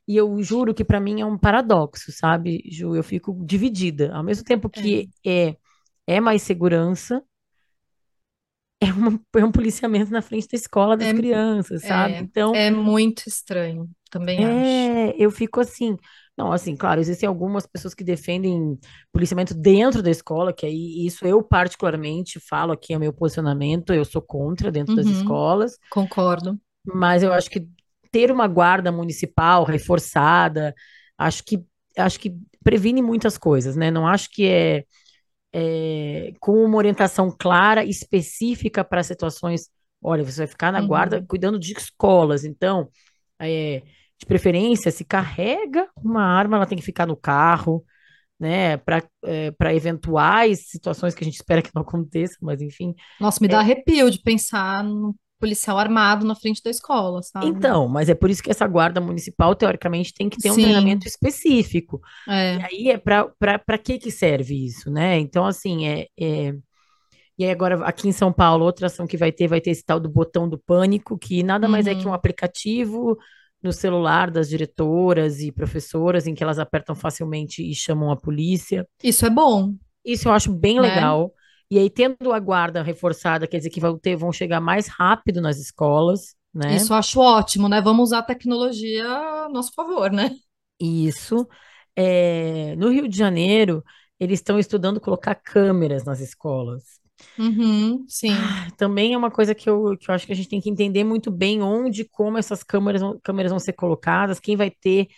[0.08, 2.96] e eu juro que para mim é um paradoxo, sabe, Ju?
[2.96, 4.14] Eu fico dividida.
[4.14, 5.56] Ao mesmo tempo É, que é,
[6.06, 7.22] é mais segurança,
[8.80, 12.16] é, uma- é um policiamento na frente da escola das crianças, sabe?
[12.16, 14.94] é, Então, é muito estranho, também acho.
[14.98, 15.96] é, eu fico assim.
[16.36, 18.78] Não, assim, claro, existem algumas pessoas que defendem
[19.12, 23.92] policiamento dentro da escola, que aí isso eu particularmente falo aqui, é o meu posicionamento,
[23.92, 25.78] eu sou contra dentro das Uhum, escolas.
[25.88, 26.58] concordo.
[26.84, 27.68] mas eu acho que
[28.10, 30.74] ter uma guarda municipal reforçada,
[31.18, 31.62] acho que
[31.96, 32.32] acho que
[32.64, 33.90] previne muitas coisas, né?
[33.90, 34.84] Não acho que é,
[35.52, 39.68] é com uma orientação clara, específica para situações.
[40.02, 42.88] Olha, você vai ficar na guarda Uhum, cuidando de escolas, então,
[43.40, 43.80] é,
[44.18, 47.84] de preferência, se carrega uma arma, ela tem que ficar no carro,
[48.40, 48.76] né?
[48.78, 49.02] Para
[49.58, 52.94] para eventuais situações que a gente espera que não aconteçam, mas enfim.
[53.18, 57.46] Nossa, me dá É, arrepio de pensar num policial armado na frente da escola, sabe?
[57.48, 60.62] Então, mas é por isso que essa guarda municipal, teoricamente, tem que ter um Sim,
[60.62, 62.00] treinamento específico.
[62.28, 62.56] E é.
[62.62, 65.18] aí é para que que serve isso, né?
[65.18, 66.54] Então, assim, é, é...
[67.38, 69.84] E aí agora, aqui em São Paulo, outra ação que vai ter, vai ter esse
[69.84, 72.14] tal do botão do pânico, que nada mais é que um Uhum.
[72.14, 73.16] aplicativo
[73.62, 78.86] no celular das diretoras e professoras, em que elas apertam facilmente e chamam a polícia.
[79.02, 79.74] Isso é bom,
[80.04, 80.82] Isso eu acho bem né?
[80.82, 81.32] legal.
[81.70, 85.40] E aí, tendo a guarda reforçada, quer dizer que vão ter, vão chegar mais rápido
[85.40, 86.86] nas escolas, né?
[86.86, 87.80] Isso eu acho ótimo, né?
[87.82, 90.30] Vamos usar a tecnologia a nosso favor, né?
[90.80, 91.48] Isso.
[91.96, 93.84] É, no Rio de Janeiro,
[94.18, 97.00] eles estão estudando colocar câmeras nas escolas.
[97.38, 98.56] Uhum, sim.
[98.76, 101.04] Também é uma coisa que eu, que eu acho que a gente tem que entender
[101.04, 105.08] muito bem onde, e como essas câmeras, vão- câmeras vão ser colocadas, quem vai ter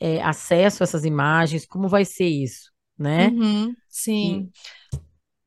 [0.00, 3.34] é, acesso a essas imagens, como vai ser isso, né?
[3.34, 3.76] Uhum,
[4.22, 4.52] E, sim.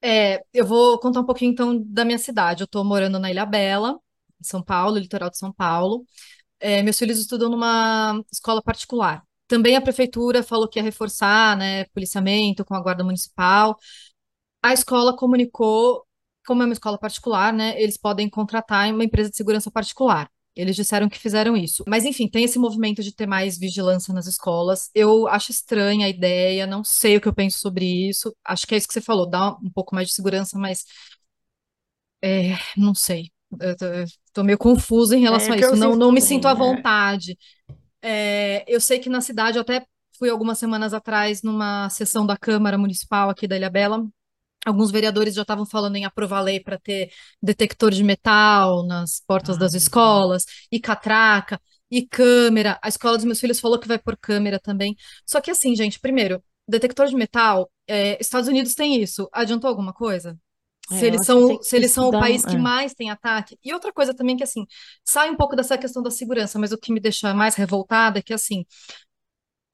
[0.07, 2.61] É, eu vou contar um pouquinho então da minha cidade.
[2.63, 3.99] Eu tô morando na Ilha Bela,
[4.39, 6.05] em São Paulo, litoral de São Paulo.
[6.59, 9.23] É, meus filhos estudam numa escola particular.
[9.47, 13.77] Também a prefeitura falou que ia reforçar, né, policiamento com a guarda municipal.
[14.63, 16.05] A escola comunicou,
[16.47, 20.29] como é uma escola particular, né, eles podem contratar uma empresa de segurança particular.
[20.55, 21.83] Eles disseram que fizeram isso.
[21.87, 24.89] Mas, enfim, tem esse movimento de ter mais vigilância nas escolas.
[24.95, 28.35] Eu acho estranha a ideia, não sei o que eu penso sobre isso.
[28.43, 30.85] Acho que é isso que você falou, dá um pouco mais de segurança, mas
[32.23, 33.31] é, não sei.
[33.59, 35.75] Eu tô, eu tô meio confusa em relação É a isso.
[35.75, 36.55] Não, sinto não me sinto à é.
[36.55, 37.37] vontade.
[38.01, 39.85] É, eu sei que na cidade, eu até
[40.17, 44.05] fui algumas semanas atrás numa sessão da Câmara Municipal aqui da Ilhabela.
[44.65, 49.57] Alguns vereadores já estavam falando em aprovar lei para ter detector de metal nas portas
[49.57, 51.59] das Ah, escolas, e catraca,
[51.91, 52.79] e câmera.
[52.83, 54.95] A escola dos meus filhos falou que vai pôr câmera também.
[55.25, 59.29] Só que assim, gente, primeiro, detector de metal, é, Estados Unidos tem isso.
[59.31, 60.37] Adiantou alguma coisa?
[60.87, 62.59] Se É, eu eles que são, se que eles são o país que é.
[62.59, 63.57] mais tem ataque.
[63.63, 64.65] E outra coisa também que, assim,
[65.03, 68.21] sai um pouco dessa questão da segurança, mas o que me deixa mais revoltada é
[68.21, 68.63] que, assim,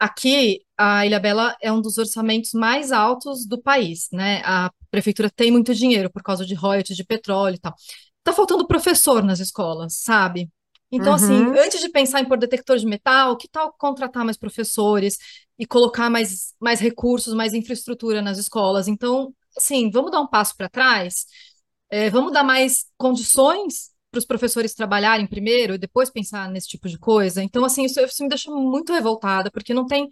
[0.01, 4.41] Aqui, a Ilhabela é um dos orçamentos mais altos do país, né?
[4.43, 7.75] A prefeitura tem muito dinheiro por causa de royalties de petróleo e tal.
[8.23, 10.49] Tá faltando professor nas escolas, sabe?
[10.91, 11.53] Então, assim, Uhum.
[11.55, 15.19] antes de pensar em pôr detector de metal, que tal contratar mais professores
[15.59, 18.87] e colocar mais, mais recursos, mais infraestrutura nas escolas?
[18.87, 21.27] Então, assim, vamos dar um passo para trás,
[21.91, 26.89] é, vamos dar mais condições para os professores trabalharem primeiro e depois pensar nesse tipo
[26.89, 27.41] de coisa.
[27.41, 30.09] Então, assim, isso, isso me deixa muito revoltada, porque não tem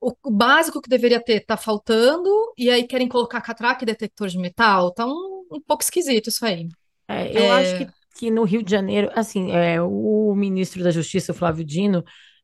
[0.00, 4.38] o, básico que deveria ter, tá faltando, e aí querem colocar catraca e detector de
[4.38, 4.92] metal.
[4.92, 6.68] Tá um, um pouco esquisito isso aí.
[7.06, 11.34] É, eu acho que, que no Rio de Janeiro, assim, é, o ministro da Justiça,
[11.34, 12.02] Flávio Dino,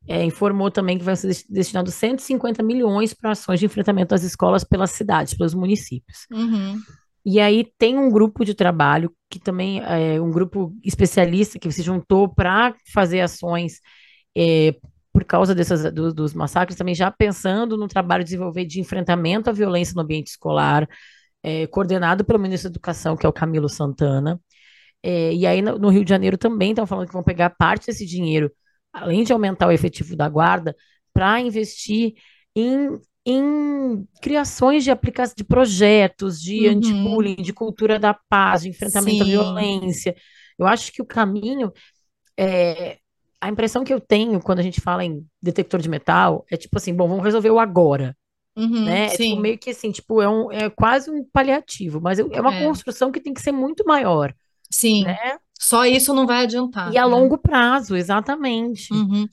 [0.09, 4.23] é, informou também que vai ser des- destinado 150 milhões para ações de enfrentamento às
[4.23, 6.27] escolas pelas cidades, pelos municípios.
[6.31, 6.79] Uhum,
[7.27, 11.83] E aí tem um grupo de trabalho que também é um grupo especialista que se
[11.83, 13.81] juntou para fazer ações
[14.37, 14.77] é,
[15.13, 19.51] por causa dessas, do- dos massacres, também já pensando no trabalho de desenvolver de enfrentamento
[19.51, 20.89] à violência no ambiente escolar,
[21.43, 24.41] é, coordenado pelo ministro da Educação, que é o Camilo Santana.
[25.03, 27.87] É, e aí no, no Rio de Janeiro também estão falando que vão pegar parte
[27.87, 28.51] desse dinheiro,
[28.93, 30.75] além de aumentar o efetivo da guarda,
[31.13, 32.15] para investir
[32.55, 36.69] em, em criações de aplicações de projetos de Uhum.
[36.69, 39.27] anti-bullying, de cultura da paz, de enfrentamento à Sim.
[39.27, 40.17] violência.
[40.59, 41.73] Eu acho que o caminho
[42.39, 42.99] é,
[43.41, 46.77] a impressão que eu tenho quando a gente fala em detector de metal é tipo
[46.79, 48.17] assim, bom, vamos resolver o agora,
[48.57, 49.15] uhum, né?
[49.15, 52.53] É tipo meio que assim, tipo, é, um, é quase um paliativo, mas é uma
[52.53, 52.55] É.
[52.55, 54.35] construção que tem que ser muito maior,
[54.71, 55.05] sim.
[55.05, 55.39] né?
[55.59, 56.93] Só isso não vai adiantar.
[56.93, 57.07] E a né?
[57.07, 58.93] longo prazo, exatamente.
[58.93, 59.27] Uhum.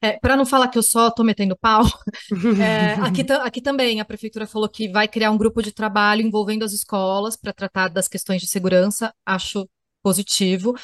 [0.00, 1.84] É, para não falar que eu só tô metendo pau,
[2.60, 6.64] É, aqui, aqui também a prefeitura falou que vai criar um grupo de trabalho envolvendo
[6.64, 9.12] as escolas para tratar das questões de segurança.
[9.24, 9.68] Acho
[10.02, 10.74] positivo.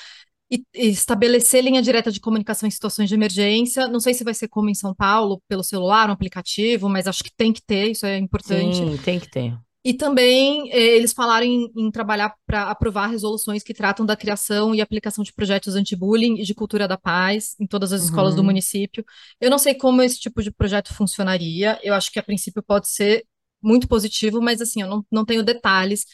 [0.50, 3.88] E, e estabelecer linha direta de comunicação em situações de emergência.
[3.88, 7.24] Não sei se vai ser como em São Paulo, pelo celular, um aplicativo, mas acho
[7.24, 8.76] que tem que ter, isso é importante.
[8.76, 9.56] Sim, tem que ter.
[9.84, 14.74] E também eh, eles falaram em, em trabalhar para aprovar resoluções que tratam da criação
[14.74, 18.42] e aplicação de projetos anti-bullying e de cultura da paz em todas as escolas do
[18.42, 18.46] Uhum.
[18.46, 19.04] município.
[19.40, 21.78] Eu não sei como esse tipo de projeto funcionaria.
[21.82, 23.26] Eu acho que a princípio pode ser
[23.62, 26.04] muito positivo, mas assim, eu não, não tenho detalhes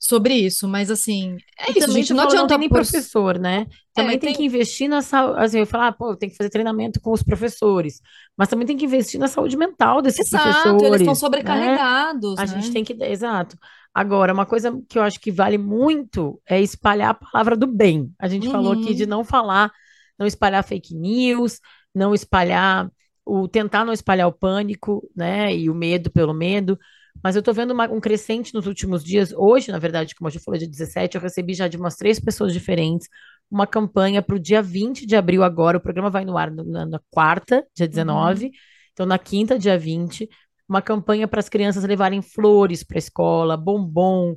[0.00, 0.66] sobre isso.
[0.68, 2.14] Mas assim, é E isso, também gente.
[2.14, 3.66] Não não adianta tem nem pôr- professor, né?
[3.94, 5.40] Também É, tem tem- que investir na saúde.
[5.40, 8.00] Assim, eu falar, pô, tem que fazer treinamento com os professores,
[8.36, 11.80] mas também tem que investir na saúde mental desses Exato, eles estão professores, né?
[11.80, 12.46] sobrecarregados, A né?
[12.46, 13.56] gente tem que, exato.
[13.94, 18.12] Agora, uma coisa que eu acho que vale muito é espalhar a palavra do bem.
[18.18, 18.94] A gente falou aqui Uhum.
[18.94, 19.72] de não falar,
[20.18, 21.60] não espalhar fake news,
[21.94, 22.90] não espalhar
[23.26, 26.78] o tentar não espalhar o pânico, né, e o medo pelo medo.
[27.22, 29.32] Mas eu tô vendo uma- um crescente nos últimos dias.
[29.32, 32.18] Hoje, na verdade, como a gente falou, dia 17, eu recebi já de umas três
[32.20, 33.08] pessoas diferentes
[33.50, 35.78] uma campanha para o dia 20 de abril agora.
[35.78, 38.50] O programa vai no ar no- na, na quarta, dia 19.
[38.92, 40.28] Então, na quinta, dia 20,
[40.68, 44.36] uma campanha para as crianças levarem flores para a escola, bombom,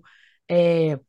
[0.49, 0.99] é,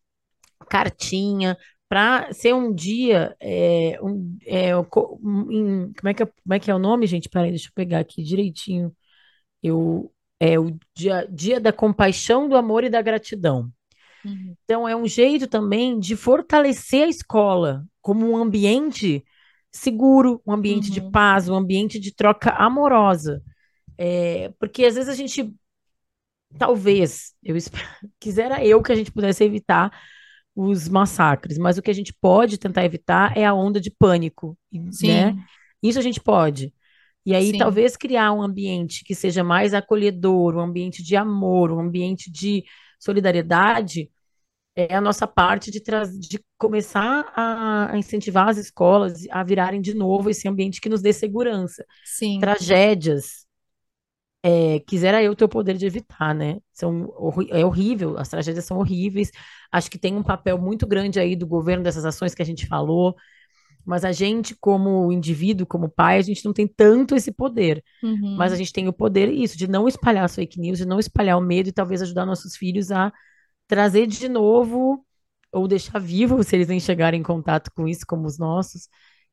[0.68, 1.56] cartinha,
[1.88, 3.36] para ser um dia.
[3.40, 7.28] é, um, é, um- como, é que é, como é que é o nome, gente?
[7.28, 8.94] Peraí, deixa eu pegar aqui direitinho.
[9.62, 10.12] Eu,
[10.44, 13.70] é o dia, dia da compaixão, do amor e da gratidão.
[14.24, 14.56] Uhum.
[14.64, 19.24] Então, é um jeito também de fortalecer a escola como um ambiente
[19.72, 21.10] seguro, um ambiente de Uhum.
[21.10, 23.42] paz, um ambiente de troca amorosa.
[23.98, 25.54] É, porque às vezes a gente,
[26.58, 27.56] talvez, eu
[28.20, 29.90] quisera eu que a gente pudesse evitar
[30.56, 34.58] os massacres, mas o que a gente pode tentar evitar é a onda de pânico,
[34.72, 35.36] e, Sim, né?
[35.82, 36.73] Isso a gente pode.
[37.26, 37.58] E aí, Sim.
[37.58, 42.64] talvez criar um ambiente que seja mais acolhedor, um ambiente de amor, um ambiente de
[42.98, 44.10] solidariedade,
[44.76, 49.94] é a nossa parte de, de começar a, a incentivar as escolas a virarem de
[49.94, 51.84] novo esse ambiente que nos dê segurança.
[52.02, 52.40] sim.
[52.40, 53.46] Tragédias,
[54.42, 56.58] é, quisera eu ter o poder de evitar, né?
[56.72, 57.12] São,
[57.50, 59.30] é horrível, as tragédias são horríveis.
[59.72, 62.66] Acho que tem um papel muito grande aí do governo dessas ações que a gente
[62.66, 63.16] falou.
[63.84, 67.82] Mas a gente, como indivíduo, como pai, a gente não tem tanto esse poder.
[68.02, 68.36] Uhum.
[68.36, 70.98] Mas a gente tem o poder, isso, de não espalhar as fake news, de não
[70.98, 73.12] espalhar o medo e talvez ajudar nossos filhos a
[73.68, 75.04] trazer de novo,
[75.52, 78.88] ou deixar vivo, se eles nem chegarem em contato com isso, como os nossos,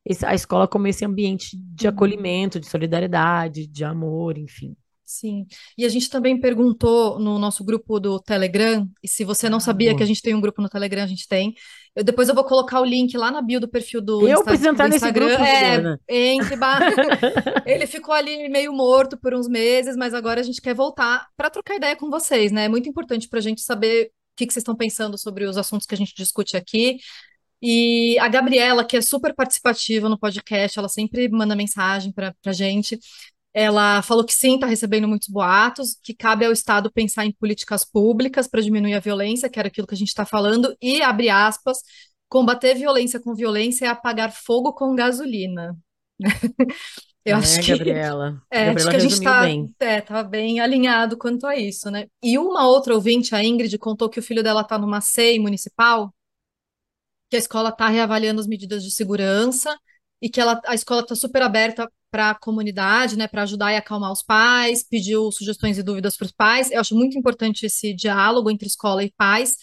[0.06, 1.94] esse- a escola como esse ambiente de Uhum.
[1.94, 4.76] acolhimento, de solidariedade, de amor, enfim.
[5.12, 5.46] Sim.
[5.78, 9.94] E a gente também perguntou no nosso grupo do Telegram, e se você não sabia
[9.96, 11.54] que a gente tem um grupo no Telegram, a gente tem.
[11.94, 14.54] Eu, depois eu vou colocar o link lá na bio do perfil do, Eu Insta-
[14.70, 15.28] entrar do nesse Instagram.
[15.28, 16.00] grupo, É, Juliana.
[16.08, 16.56] entre,
[17.68, 21.50] Ele ficou ali meio morto por uns meses, mas agora a gente quer voltar para
[21.50, 22.66] trocar ideia com vocês, né?
[22.66, 25.58] É muito importante para a gente saber o que que vocês estão pensando sobre os
[25.58, 26.98] assuntos que a gente discute aqui.
[27.62, 32.52] E a Gabriela, que é super participativa no podcast, ela sempre manda mensagem para a
[32.54, 32.98] gente.
[33.54, 37.84] Ela falou que sim, está recebendo muitos boatos, que cabe ao Estado pensar em políticas
[37.84, 41.30] públicas para diminuir a violência, que era aquilo que a gente está falando, e abre
[41.30, 41.80] aspas,
[42.30, 45.78] combater violência com violência é apagar fogo com gasolina.
[47.26, 48.42] Eu É, acho que Gabriela.
[48.52, 49.76] é, acho Gabriela que a gente está bem.
[49.80, 52.08] é, tá bem alinhado quanto a isso, né?
[52.24, 56.14] E uma outra ouvinte, a Ingrid, contou que o filho dela está numa SEI municipal,
[57.30, 59.78] que a escola está reavaliando as medidas de segurança
[60.22, 63.78] e que ela, a escola está super aberta para a comunidade, né, para ajudar e
[63.78, 66.70] acalmar os pais, pediu sugestões e dúvidas para os pais.
[66.70, 69.56] Eu acho muito importante esse diálogo entre escola e pais,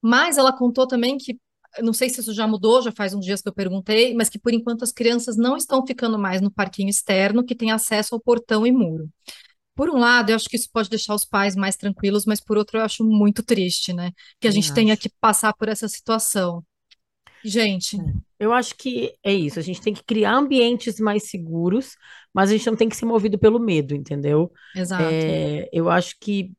[0.00, 1.36] mas ela contou também que,
[1.82, 4.38] não sei se isso já mudou, já faz uns dias que eu perguntei, mas que
[4.38, 8.20] por enquanto as crianças não estão ficando mais no parquinho externo, que tem acesso ao
[8.20, 9.10] portão e muro.
[9.74, 12.56] Por um lado, eu acho que isso pode deixar os pais mais tranquilos, mas por
[12.56, 14.10] outro, eu acho muito triste, né?
[14.40, 15.02] Que a gente tenha acho.
[15.02, 16.64] que passar por essa situação.
[17.48, 17.96] Gente,
[18.38, 19.58] Eu acho que é isso.
[19.58, 21.96] A gente tem que criar ambientes mais seguros,
[22.32, 24.52] mas a gente não tem que ser movido pelo medo, entendeu?
[24.74, 25.02] exato.
[25.04, 26.52] É, eu acho que.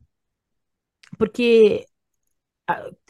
[1.18, 1.86] Porque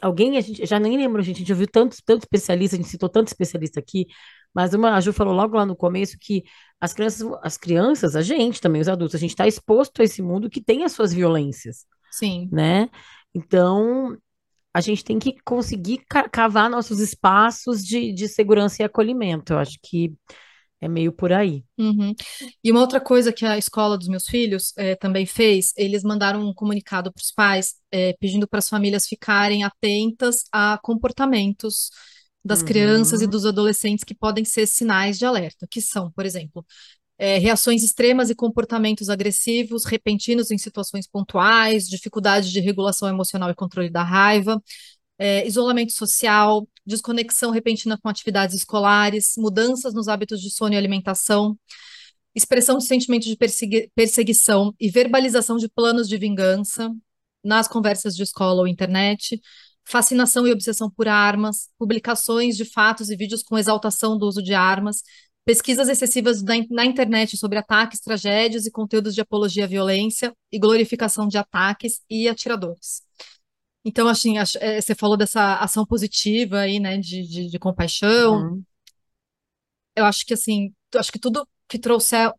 [0.02, 2.92] alguém, a gente já nem lembro, gente, a gente ouviu tantos, tantos especialistas, a gente
[2.92, 4.06] citou tanto especialista aqui,
[4.54, 6.44] mas uma, a Ju falou logo lá no começo que
[6.80, 10.22] as crianças, as crianças, a gente também, os adultos, a gente está exposto a esse
[10.22, 12.48] mundo que tem as suas violências, Sim.
[12.52, 12.90] né?
[13.34, 14.18] Então,
[14.74, 19.54] a gente tem que conseguir ca- cavar nossos espaços de, de segurança e acolhimento.
[19.54, 20.14] Eu acho que
[20.82, 21.66] é meio por aí.
[21.80, 22.16] Uhum.
[22.64, 26.42] E uma outra coisa que a escola dos meus filhos eh, também fez, eles mandaram
[26.44, 31.92] um comunicado para os pais, eh, pedindo para as famílias ficarem atentas a comportamentos
[32.44, 33.30] das crianças e Uhum.
[33.30, 36.66] dos adolescentes que podem ser sinais de alerta, que são, por exemplo,
[37.18, 43.56] eh, reações extremas e comportamentos agressivos, repentinos em situações pontuais, dificuldade de regulação emocional e
[43.56, 44.62] controle da raiva,
[45.20, 51.58] é, isolamento social, desconexão repentina com atividades escolares, mudanças nos hábitos de sono e alimentação,
[52.36, 56.92] expressão de sentimentos de persegui- perseguição e verbalização de planos de vingança
[57.44, 59.42] nas conversas de escola ou internet,
[59.86, 64.54] fascinação e obsessão por armas, publicações de fatos e vídeos com exaltação do uso de
[64.54, 65.02] armas,
[65.48, 70.34] pesquisas excessivas na, in- na internet sobre ataques, tragédias e conteúdos de apologia à violência
[70.52, 73.02] e glorificação de ataques e atiradores.
[73.86, 78.42] Então, assim, é, você falou dessa ação positiva aí, né, de, de, de compaixão.
[78.42, 78.64] Uhum.
[79.96, 82.30] Eu acho que, assim, eu acho que tudo que trouxer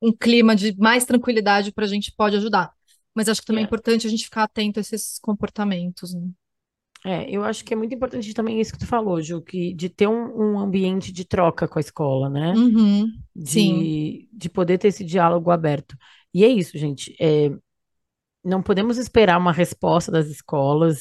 [0.00, 2.72] um clima de mais tranquilidade para a gente pode ajudar.
[3.14, 3.66] Mas acho que também é É.
[3.66, 6.26] importante a gente ficar atento a esses comportamentos, né?
[7.04, 9.88] É, eu acho que é muito importante também isso que tu falou, Ju, que de
[9.88, 12.52] ter um, um ambiente de troca com a escola, né?
[12.52, 13.06] Uhum,
[13.44, 15.96] sim, De, de poder ter esse diálogo aberto.
[16.34, 17.16] E é isso, gente.
[17.18, 17.50] é,
[18.44, 21.00] não podemos esperar uma resposta das escolas.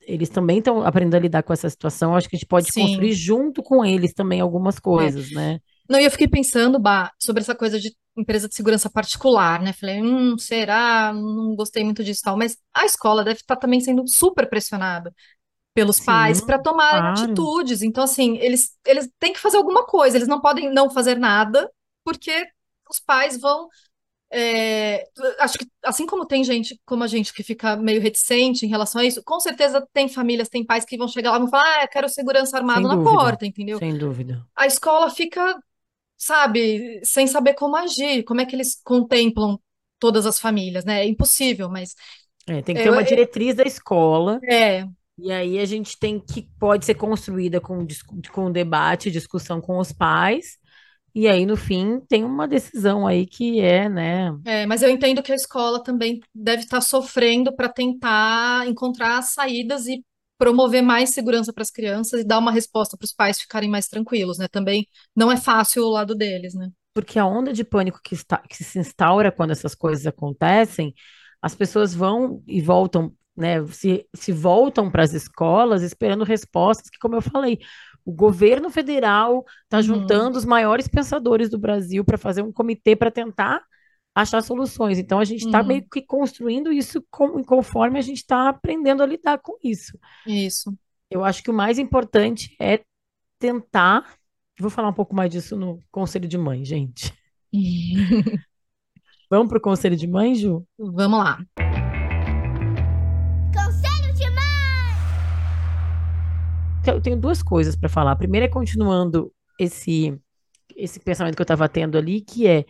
[0.00, 2.14] Eles também estão aprendendo a lidar com essa situação.
[2.14, 2.82] Acho que a gente pode sim.
[2.82, 5.60] construir junto com eles também algumas coisas, né?
[5.90, 9.72] Não, e eu fiquei pensando, Bah, sobre essa coisa de empresa de segurança particular, né?
[9.72, 11.12] Falei, hum, será?
[11.12, 12.36] Não gostei muito disso e tal.
[12.38, 15.14] Mas a escola deve estar também sendo super pressionada
[15.74, 17.10] pelos pais Sim, para tomarem claro.
[17.10, 17.82] atitudes.
[17.82, 21.70] Então, assim, eles, eles têm que fazer alguma coisa, eles não podem não fazer nada,
[22.04, 22.46] porque
[22.90, 23.68] os pais vão.
[24.32, 25.04] é,
[25.40, 29.00] acho que assim como tem gente como a gente que fica meio reticente em relação
[29.00, 31.80] a isso, com certeza tem famílias, tem pais que vão chegar lá e vão falar,
[31.80, 33.10] ah, eu quero segurança armado Sem na dúvida.
[33.10, 33.78] porta, entendeu?
[33.78, 34.46] Sem dúvida.
[34.56, 35.58] a escola fica,
[36.20, 39.58] sabe, sem saber como agir, como é que eles contemplam
[40.00, 41.02] todas as famílias, né?
[41.02, 41.94] É impossível, mas
[42.48, 44.42] É, tem que ter eu- uma diretriz da escola.
[44.42, 44.86] é,
[45.18, 47.86] E aí a gente tem que pode ser construída com,
[48.32, 50.58] com debate, discussão com os pais.
[51.14, 54.32] E aí, no fim, tem uma decisão aí que é, né?
[54.44, 59.86] é, mas eu entendo que a escola também deve estar sofrendo para tentar encontrar saídas
[59.86, 60.02] e
[60.40, 63.88] promover mais segurança para as crianças e dar uma resposta para os pais ficarem mais
[63.88, 64.48] tranquilos, né?
[64.48, 66.70] Também não é fácil o lado deles, né?
[66.92, 70.94] Porque a onda de pânico que, está, que se instaura quando essas coisas acontecem,
[71.40, 73.64] as pessoas vão e voltam, né?
[73.68, 77.58] Se, se voltam para as escolas esperando respostas que, como eu falei,
[78.06, 79.82] O governo federal está Uhum.
[79.82, 83.62] juntando os maiores pensadores do Brasil para fazer um comitê para tentar
[84.20, 84.98] achar soluções.
[84.98, 85.66] Então a gente está Uhum.
[85.66, 89.98] meio que construindo isso com- conforme a gente está aprendendo a lidar com isso.
[90.26, 90.72] Isso.
[91.10, 92.80] Eu acho que o mais importante é
[93.38, 94.14] tentar.
[94.58, 97.12] Vou falar um pouco mais disso no Conselho de Mãe, gente.
[99.30, 100.66] Vamos para o Conselho de Mãe, Ju?
[100.78, 101.38] Vamos lá.
[103.54, 104.40] Conselho de mãe.
[106.82, 108.12] Então, Eu tenho duas coisas para falar.
[108.12, 110.18] A primeira é continuando esse,
[110.76, 112.64] esse pensamento que eu estava tendo ali, que é,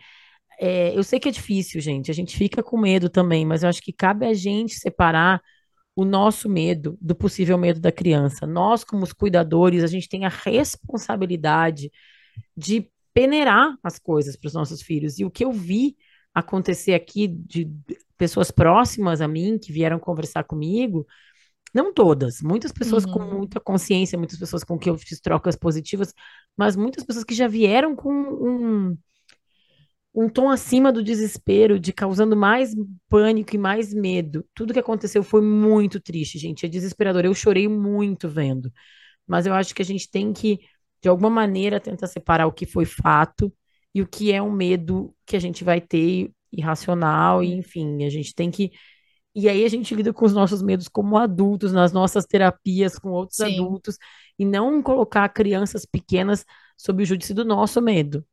[0.61, 2.11] é, eu sei que é difícil, gente.
[2.11, 5.41] A gente fica com medo também, mas eu acho que cabe a gente separar
[5.97, 8.47] o nosso medo do possível medo da criança.
[8.47, 11.91] Nós, como os cuidadores, a gente tem a responsabilidade
[12.57, 15.19] de peneirar as coisas para os nossos filhos.
[15.19, 15.97] E o que eu vi
[16.35, 17.71] acontecer aqui de
[18.19, 21.07] pessoas próximas a mim que vieram conversar comigo,
[21.75, 23.39] não todas, muitas pessoas com Uhum.
[23.39, 26.13] muita consciência, muitas pessoas com quem eu fiz trocas positivas,
[26.57, 28.99] mas muitas pessoas que já vieram com um,
[30.15, 32.75] um tom acima do desespero, de causando mais
[33.09, 34.45] pânico e mais medo.
[34.55, 36.67] Tudo que aconteceu foi muito triste, gente.
[36.67, 37.25] É desesperador.
[37.25, 38.73] Eu chorei muito vendo.
[39.27, 40.59] Mas eu acho que a gente tem que,
[41.01, 43.53] de alguma maneira, tentar separar o que foi fato
[43.95, 48.11] e o que é um medo que a gente vai ter irracional, e enfim, a
[48.11, 48.73] gente tem que.
[49.35, 53.11] E aí a gente lida com os nossos medos como adultos, nas nossas terapias com
[53.11, 53.55] outros Sim.
[53.55, 53.97] adultos,
[54.39, 56.45] e não colocar crianças pequenas
[56.77, 58.25] sob o júdice do nosso medo.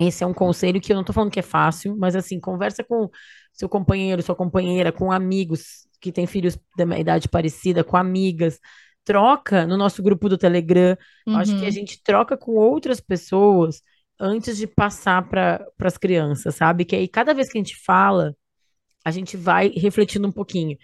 [0.00, 2.82] Esse é um conselho que eu não tô falando que é fácil, mas assim, conversa
[2.84, 3.10] com
[3.52, 8.58] seu companheiro, sua companheira, com amigos que têm filhos da minha idade parecida, com amigas.
[9.04, 10.96] Troca no nosso grupo do Telegram.
[11.32, 11.70] Acho que a Uhum.
[11.70, 13.82] gente troca com outras pessoas
[14.18, 16.84] antes de passar para as crianças, sabe?
[16.84, 18.34] Que aí cada vez que a gente fala,
[19.04, 20.76] a gente vai refletindo um pouquinho.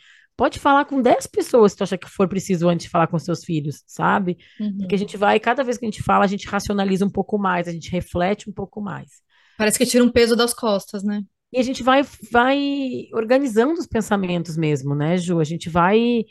[0.42, 3.16] Pode falar com 10 pessoas se tu acha que for preciso antes de falar com
[3.16, 4.36] seus filhos, sabe?
[4.76, 4.98] Porque a Uhum.
[4.98, 7.70] gente vai, cada vez que a gente fala, a gente racionaliza um pouco mais, a
[7.70, 9.08] gente reflete um pouco mais.
[9.56, 11.22] Parece que tira um peso das costas, né?
[11.52, 15.38] E a gente vai, vai organizando os pensamentos mesmo, né, Ju?
[15.38, 16.24] A gente vai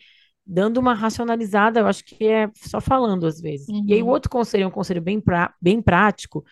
[0.46, 3.68] dando uma racionalizada, eu acho que é só falando às vezes.
[3.88, 4.12] E aí o Uhum.
[4.12, 6.44] outro conselho é um conselho bem, pra, bem prático,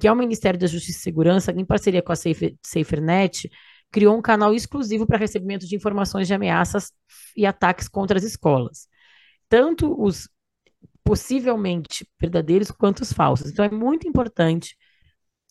[0.00, 3.50] que é o Ministério da Justiça e Segurança, em parceria com a Safer, SaferNet,
[3.96, 6.92] criou um canal exclusivo para recebimento de informações de ameaças
[7.34, 8.88] e ataques contra as escolas.
[9.48, 10.28] Tanto os
[11.02, 13.50] possivelmente verdadeiros quanto os falsos.
[13.50, 14.76] Então é muito importante.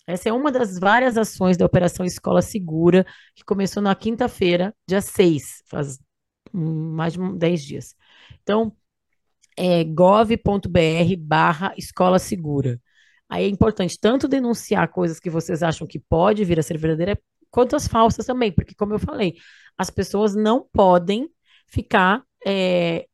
[0.06, 3.04] Essa é uma das várias ações da Operação Escola Segura,
[3.36, 5.98] que começou na quinta-feira, dia 6, faz
[6.54, 7.96] mais de um- 10 dias.
[8.44, 8.78] Então,
[9.58, 12.80] é gov.br barra escola segura.
[13.28, 17.20] Aí é importante tanto denunciar coisas que vocês acham que pode vir a ser verdadeira,
[17.52, 19.36] quanto as falsas também, porque, como eu falei,
[19.78, 21.30] as pessoas não podem
[21.68, 23.08] ficar é,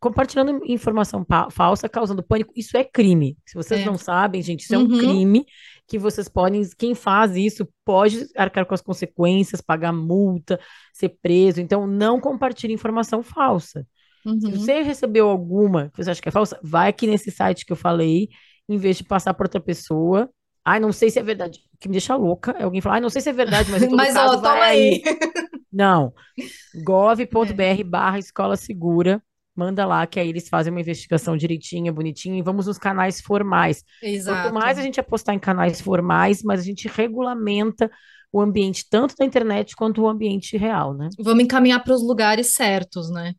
[0.00, 2.52] compartilhando informação falsa, causando pânico.
[2.56, 3.38] Isso é crime.
[3.46, 3.84] Se vocês É.
[3.84, 4.98] não sabem, gente, isso é um Uhum.
[4.98, 5.46] crime
[5.86, 6.62] que vocês podem.
[6.76, 10.58] Quem faz isso pode arcar com as consequências, pagar multa,
[10.92, 11.60] ser preso.
[11.60, 13.86] Então, não compartilhe informação falsa.
[14.24, 14.40] Se Uhum.
[14.50, 17.76] você recebeu alguma que você acha que é falsa, vai aqui nesse site que eu
[17.76, 18.28] falei,
[18.68, 20.28] em vez de passar para outra pessoa.
[20.64, 21.60] Ai, não sei se é verdade.
[21.74, 23.82] O que me deixa louca é alguém falar, ai, não sei se é verdade, mas
[23.90, 25.02] Mas, caso, ó, toma vai aí.
[25.72, 26.12] Não.
[26.38, 26.82] É.
[26.82, 29.22] gov.br barra escola segura.
[29.54, 33.84] Manda lá que aí eles fazem uma investigação direitinha, bonitinha, e vamos nos canais formais.
[34.02, 34.50] Exato.
[34.50, 37.90] Quanto mais a gente apostar em canais formais, mais a gente regulamenta
[38.32, 41.10] o ambiente, tanto da internet quanto o ambiente real, né?
[41.18, 43.34] Vamos encaminhar para os lugares certos, né?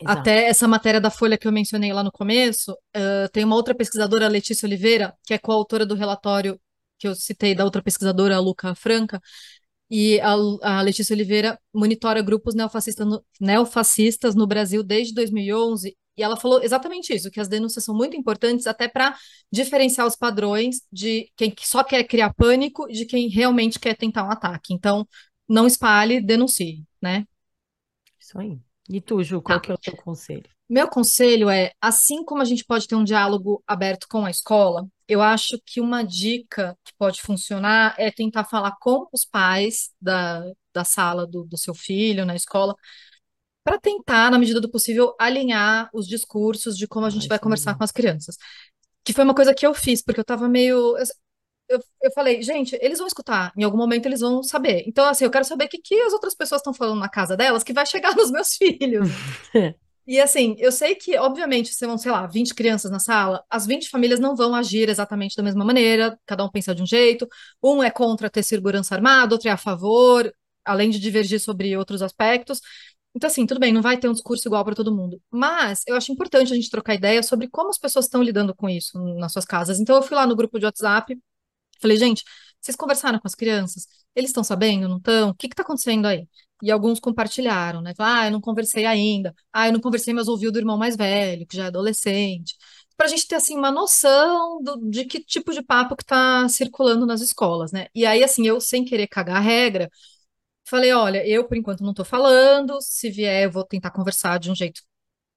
[0.00, 0.20] Exato.
[0.20, 3.74] Até essa matéria da Folha que eu mencionei lá no começo, eh, tem uma outra
[3.74, 6.60] pesquisadora, Letícia Oliveira, que é coautora do relatório
[6.98, 9.20] que eu citei da outra pesquisadora, a Luca Franca,
[9.90, 10.32] e a,
[10.62, 16.62] a Letícia Oliveira monitora grupos neofascistas no, neofascistas no Brasil desde 2011, e ela falou
[16.62, 19.14] exatamente isso, que as denúncias são muito importantes até para
[19.52, 24.30] diferenciar os padrões de quem só quer criar pânico de quem realmente quer tentar um
[24.30, 24.72] ataque.
[24.72, 25.06] Então,
[25.48, 27.26] não espalhe, denuncie, né?
[28.18, 28.65] Isso aí.
[28.88, 29.64] E tu, Ju, qual Tá.
[29.64, 30.48] que é o teu conselho?
[30.68, 34.86] Meu conselho é, assim como a gente pode ter um diálogo aberto com a escola,
[35.08, 40.44] eu acho que uma dica que pode funcionar é tentar falar com os pais da,
[40.74, 42.74] da sala do, do seu filho na escola,
[43.62, 47.76] para tentar, na medida do possível, alinhar os discursos de como a gente vai conversar
[47.76, 48.36] com as crianças.
[49.04, 50.94] Que foi uma coisa que eu fiz, porque eu tava meio.
[51.68, 54.84] Eu, eu, falei, gente, eles vão escutar, em algum momento eles vão saber.
[54.86, 57.36] Então, assim, eu quero saber o que, que as outras pessoas estão falando na casa
[57.36, 59.08] delas que vai chegar nos meus filhos.
[60.06, 63.66] E assim, eu sei que, obviamente, se vão, sei lá, 20 crianças na sala, as
[63.66, 67.26] 20 famílias não vão agir exatamente da mesma maneira, cada um pensa de um jeito.
[67.60, 70.32] Um é contra ter segurança armada, outro é a favor,
[70.64, 72.60] além de divergir sobre outros aspectos.
[73.16, 75.96] Então, assim, tudo bem, não vai ter um discurso igual para todo mundo, mas eu
[75.96, 79.32] acho importante a gente trocar ideia sobre como as pessoas estão lidando com isso nas
[79.32, 79.80] suas casas.
[79.80, 81.18] Então, eu fui lá no grupo de WhatsApp,
[81.80, 82.24] falei, gente,
[82.60, 83.86] vocês conversaram com as crianças?
[84.14, 85.30] Eles estão sabendo, não estão?
[85.30, 86.28] O que está acontecendo aí?
[86.62, 87.94] E alguns compartilharam, né?
[87.94, 89.34] Falaram, ah, eu não conversei ainda.
[89.52, 92.56] Ah, eu não conversei, mas ouvi o do irmão mais velho, que já é adolescente.
[92.96, 96.48] Para a gente ter, assim, uma noção do, de que tipo de papo que está
[96.48, 97.88] circulando nas escolas, né?
[97.94, 99.90] E aí, assim, eu, sem querer cagar a regra,
[100.68, 104.50] Falei, olha, eu por enquanto não estou falando, se vier eu vou tentar conversar de
[104.50, 104.82] um jeito,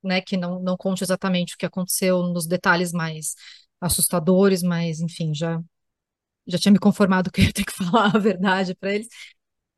[0.04, 3.36] né, que não, não conte exatamente o que aconteceu nos detalhes mais
[3.82, 5.62] assustadores, mas enfim, já
[6.50, 9.08] já tinha me conformado que eu ia ter que falar a verdade para eles.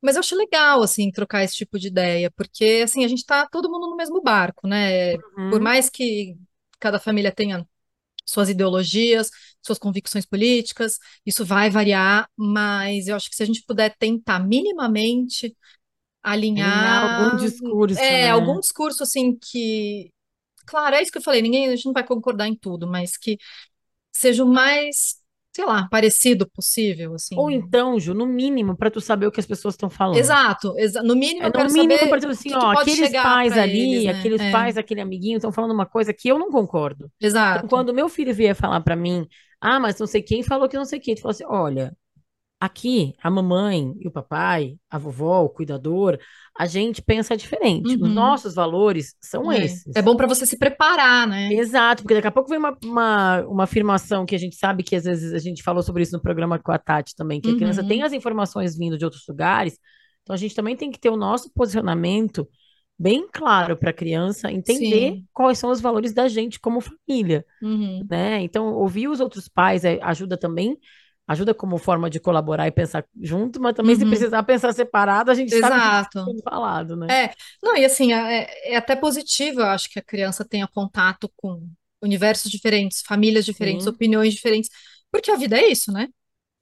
[0.02, 3.46] Mas eu acho legal, assim, trocar esse tipo de ideia, porque, assim, a gente está
[3.48, 5.18] todo mundo no mesmo barco, né?
[5.48, 5.62] Por Uhum.
[5.62, 6.36] mais que
[6.80, 7.66] cada família tenha
[8.26, 9.30] suas ideologias,
[9.62, 14.40] suas convicções políticas, isso vai variar, mas eu acho que se a gente puder tentar
[14.40, 15.56] minimamente
[16.54, 18.30] Alinhar algum alinhar, discurso, é, né?
[18.30, 20.10] algum discurso assim que,
[20.66, 23.16] claro, é isso que eu falei, ninguém, a gente não vai concordar em tudo, mas
[23.16, 23.38] que
[24.12, 25.16] seja o mais,
[25.52, 27.50] sei lá, parecido possível, Ou assim.
[27.50, 30.38] então, Ju, no mínimo, para tu saber o que as pessoas estão falando.
[30.40, 33.56] Exato, exa- no mínimo É eu no quero mínimo, por exemplo, assim, ó, aqueles pais
[33.56, 34.32] para eles, ali, né?
[34.34, 37.10] aqueles É, pais, aquele amiguinho estão falando uma coisa que eu não concordo.
[37.50, 37.68] Então, exato.
[37.68, 39.26] quando meu filho vier falar para mim,
[39.60, 41.96] ah, mas não sei quem falou que não sei quem, tu fala assim, olha,
[42.64, 46.16] aqui a mamãe e o papai, a vovó, o cuidador,
[46.56, 47.96] a gente pensa diferente.
[48.00, 49.64] Os Uhum, nossos valores são é.
[49.64, 49.96] esses.
[49.96, 51.52] É bom para você se preparar, né?
[51.52, 54.94] Exato, porque daqui a pouco vem uma, uma, uma afirmação que a gente sabe que
[54.94, 57.54] às vezes a gente falou sobre isso no programa com a Tati também, que a
[57.54, 59.76] criança tem Uhum, as informações vindo de outros lugares,
[60.22, 62.48] então a gente também tem que ter o nosso posicionamento
[62.96, 65.26] bem claro para a criança entender sim.
[65.32, 68.40] quais são os valores da gente como família, Uhum, né?
[68.42, 70.78] Então, ouvir os outros pais é, ajuda também,
[71.26, 75.30] ajuda como forma de colaborar e pensar junto, mas também se uhum, precisar pensar separado,
[75.30, 76.42] a gente sabe o que exato.
[76.44, 77.10] falado, né?
[77.10, 81.30] É, não, e assim, é, é até positivo, eu acho que a criança tenha contato
[81.36, 81.68] com
[82.02, 84.70] universos diferentes, famílias diferentes, Sim, opiniões diferentes,
[85.10, 86.08] porque a vida é isso, né?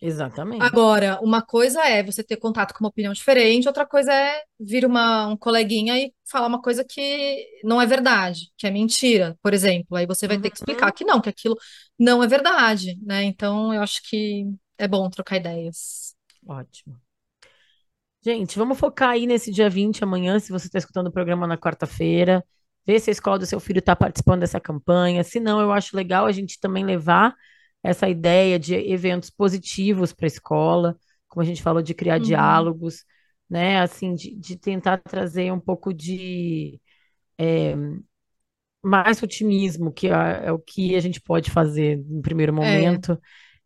[0.01, 0.63] Exatamente.
[0.63, 4.85] Agora, uma coisa é você ter contato com uma opinião diferente, outra coisa é vir
[4.85, 9.55] uma, um coleguinha e falar uma coisa que não é verdade, que é mentira, por
[9.55, 9.97] exemplo.
[9.97, 10.93] Aí você vai ter que explicar Uhum.
[10.93, 11.57] que não, que aquilo
[11.99, 13.25] não é verdade, né?
[13.25, 14.47] Então, eu acho que
[14.79, 16.15] é bom trocar ideias.
[16.47, 17.01] Ótimo.
[18.23, 21.57] Gente, vamos focar aí nesse dia 20 amanhã, se você está escutando o programa na
[21.57, 22.45] quarta-feira.
[22.87, 25.25] Ver se a escola do seu filho está participando dessa campanha.
[25.25, 27.35] Se não, eu acho legal a gente também levar
[27.83, 32.19] essa ideia de eventos positivos para a escola, como a gente falou, de criar Uhum,
[32.19, 33.05] diálogos,
[33.49, 33.81] né?
[33.81, 36.81] Assim, de, de tentar trazer um pouco de
[37.39, 37.75] é,
[38.83, 43.01] mais otimismo, que é, é o que a gente pode fazer no primeiro é.
[43.01, 43.19] momento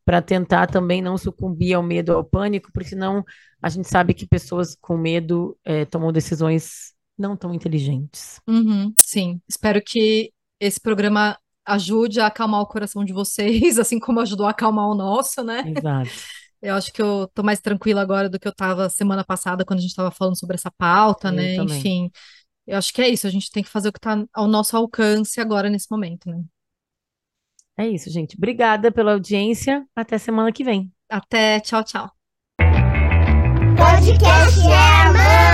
[0.05, 3.25] para tentar também não sucumbir ao medo, ao pânico, porque senão
[3.63, 8.41] a gente sabe que pessoas com medo eh, tomam decisões não tão inteligentes.
[8.47, 14.21] Uhum, sim, espero que esse programa ajude a acalmar o coração de vocês, assim como
[14.21, 15.65] ajudou a acalmar o nosso, né?
[15.77, 16.11] Exato.
[16.61, 19.81] Eu acho que eu tô mais tranquila agora do que eu estava semana passada, quando
[19.81, 21.57] a gente estava falando sobre essa pauta, eu né?
[21.57, 21.79] Também.
[21.79, 22.11] Enfim,
[22.67, 23.27] eu acho que é isso.
[23.27, 26.43] A gente tem que fazer o que está ao nosso alcance agora, nesse momento, né?
[27.77, 28.37] É isso, gente.
[28.37, 29.85] Obrigada pela audiência.
[29.95, 30.91] Até semana que vem.
[31.11, 31.61] Até.
[31.61, 32.11] Tchau, tchau.
[33.77, 35.54] Podcast é